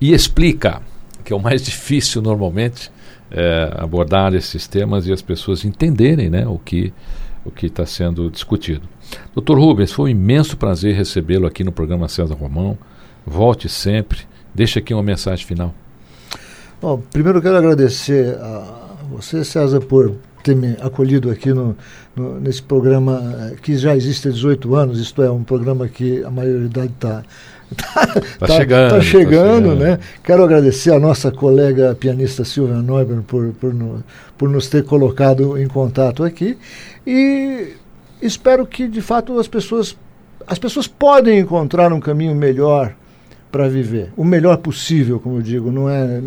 e 0.00 0.12
explica, 0.12 0.82
que 1.24 1.32
é 1.32 1.36
o 1.36 1.40
mais 1.40 1.62
difícil 1.64 2.20
normalmente, 2.22 2.90
é, 3.30 3.72
abordar 3.76 4.34
esses 4.34 4.66
temas 4.66 5.06
e 5.06 5.12
as 5.12 5.22
pessoas 5.22 5.64
entenderem 5.64 6.30
né, 6.30 6.46
o 6.46 6.58
que 6.58 6.92
o 7.46 7.50
que 7.50 7.66
está 7.66 7.86
sendo 7.86 8.28
discutido. 8.28 8.82
Doutor 9.32 9.56
Rubens, 9.58 9.92
foi 9.92 10.06
um 10.06 10.08
imenso 10.08 10.56
prazer 10.56 10.94
recebê-lo 10.96 11.46
aqui 11.46 11.62
no 11.62 11.70
programa 11.70 12.08
César 12.08 12.34
Romão. 12.34 12.76
Volte 13.24 13.68
sempre. 13.68 14.20
Deixe 14.52 14.80
aqui 14.80 14.92
uma 14.92 15.02
mensagem 15.02 15.46
final. 15.46 15.72
Bom, 16.82 17.00
primeiro 17.12 17.40
quero 17.40 17.56
agradecer 17.56 18.36
a 18.36 18.96
você, 19.10 19.44
César, 19.44 19.80
por 19.80 20.16
ter 20.46 20.54
me 20.54 20.76
acolhido 20.80 21.28
aqui 21.28 21.52
no, 21.52 21.76
no, 22.14 22.40
nesse 22.40 22.62
programa 22.62 23.50
eh, 23.52 23.56
que 23.60 23.76
já 23.76 23.96
existe 23.96 24.28
há 24.28 24.30
18 24.30 24.74
anos, 24.76 25.00
isto 25.00 25.20
é, 25.22 25.30
um 25.30 25.42
programa 25.42 25.88
que 25.88 26.22
a 26.22 26.30
maioridade 26.30 26.92
está 26.92 27.22
Está 27.68 28.06
tá, 28.38 28.46
tá 28.46 28.46
chegando, 28.46 28.90
tá 28.90 29.00
chegando, 29.00 29.68
tá 29.70 29.74
né? 29.74 29.98
Quero 30.22 30.44
agradecer 30.44 30.92
a 30.92 31.00
nossa 31.00 31.32
colega 31.32 31.96
pianista 31.98 32.44
Silvia 32.44 32.76
Neuber 32.76 33.22
por, 33.22 33.52
por, 33.54 33.74
no, 33.74 34.04
por 34.38 34.48
nos 34.48 34.68
ter 34.68 34.84
colocado 34.84 35.58
em 35.58 35.66
contato 35.66 36.22
aqui 36.22 36.56
e 37.04 37.74
espero 38.22 38.64
que 38.64 38.86
de 38.86 39.02
fato 39.02 39.36
as 39.40 39.48
pessoas 39.48 39.96
as 40.46 40.60
pessoas 40.60 40.86
podem 40.86 41.40
encontrar 41.40 41.92
um 41.92 41.98
caminho 41.98 42.36
melhor 42.36 42.94
para 43.50 43.68
viver. 43.68 44.12
O 44.16 44.24
melhor 44.24 44.56
possível, 44.58 45.18
como 45.20 45.36
eu 45.38 45.42
digo, 45.42 45.70
não 45.70 45.88
é 45.88 46.20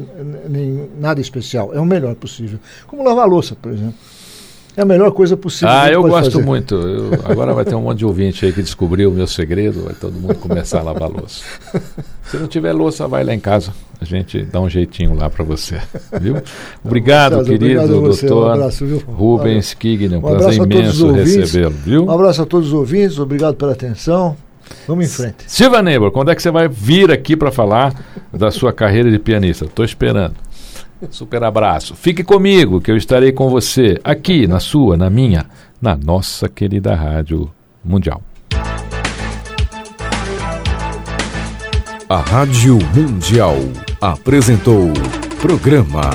nem 0.49 0.89
nada 0.99 1.21
especial, 1.21 1.73
é 1.73 1.79
o 1.79 1.85
melhor 1.85 2.15
possível. 2.15 2.59
Como 2.87 3.03
lavar 3.03 3.27
louça, 3.27 3.55
por 3.55 3.71
exemplo. 3.71 3.95
É 4.77 4.81
a 4.81 4.85
melhor 4.85 5.11
coisa 5.11 5.35
possível. 5.35 5.67
Ah, 5.73 5.91
eu 5.91 6.01
gosto 6.03 6.31
fazer. 6.31 6.45
muito. 6.45 6.75
Eu, 6.75 7.13
agora 7.25 7.53
vai 7.53 7.65
ter 7.65 7.75
um 7.75 7.81
monte 7.81 7.97
de 7.97 8.05
ouvinte 8.05 8.45
aí 8.45 8.53
que 8.53 8.61
descobriu 8.61 9.09
o 9.09 9.13
meu 9.13 9.27
segredo, 9.27 9.83
vai 9.83 9.93
todo 9.93 10.13
mundo 10.13 10.35
começar 10.35 10.79
a 10.79 10.83
lavar 10.83 11.09
louça. 11.09 11.43
Se 12.23 12.37
não 12.37 12.47
tiver 12.47 12.71
louça, 12.71 13.05
vai 13.05 13.23
lá 13.25 13.33
em 13.33 13.39
casa. 13.39 13.73
A 13.99 14.05
gente 14.05 14.41
dá 14.43 14.61
um 14.61 14.69
jeitinho 14.69 15.13
lá 15.15 15.29
para 15.29 15.43
você. 15.43 15.81
Viu? 16.21 16.37
Obrigado, 16.85 17.39
César, 17.39 17.45
querido 17.45 17.81
obrigado 17.81 18.01
doutor 18.01 18.47
um 18.47 18.51
abraço, 18.53 18.85
Rubens 19.05 19.73
Kigner. 19.73 20.13
Um, 20.13 20.17
um 20.19 20.21
prazer 20.21 20.63
imenso 20.63 21.11
recebê-lo. 21.11 21.75
Viu? 21.83 22.05
Um 22.05 22.11
abraço 22.11 22.41
a 22.41 22.45
todos 22.45 22.67
os 22.67 22.73
ouvintes, 22.73 23.19
obrigado 23.19 23.55
pela 23.55 23.73
atenção. 23.73 24.37
Vamos 24.87 25.05
em 25.05 25.09
frente. 25.09 25.43
Silva 25.47 25.81
Nebor, 25.81 26.11
quando 26.11 26.31
é 26.31 26.35
que 26.35 26.41
você 26.41 26.51
vai 26.51 26.67
vir 26.67 27.11
aqui 27.11 27.35
para 27.35 27.51
falar 27.51 27.93
da 28.33 28.51
sua 28.51 28.73
carreira 28.73 29.09
de 29.09 29.19
pianista? 29.19 29.65
Estou 29.65 29.85
esperando. 29.85 30.35
Super 31.09 31.43
abraço. 31.43 31.95
Fique 31.95 32.23
comigo, 32.23 32.81
que 32.81 32.91
eu 32.91 32.97
estarei 32.97 33.31
com 33.31 33.49
você 33.49 33.99
aqui 34.03 34.47
na 34.47 34.59
sua, 34.59 34.97
na 34.97 35.09
minha, 35.09 35.45
na 35.81 35.95
nossa 35.95 36.49
querida 36.49 36.93
Rádio 36.93 37.49
Mundial. 37.83 38.21
A 42.09 42.17
Rádio 42.17 42.79
Mundial 42.95 43.55
apresentou 44.01 44.91
programa 45.39 46.09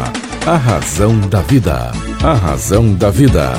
A 0.44 0.56
Razão 0.56 1.18
da 1.20 1.40
Vida. 1.40 1.92
A 2.22 2.34
Razão 2.34 2.94
da 2.94 3.10
Vida. 3.10 3.52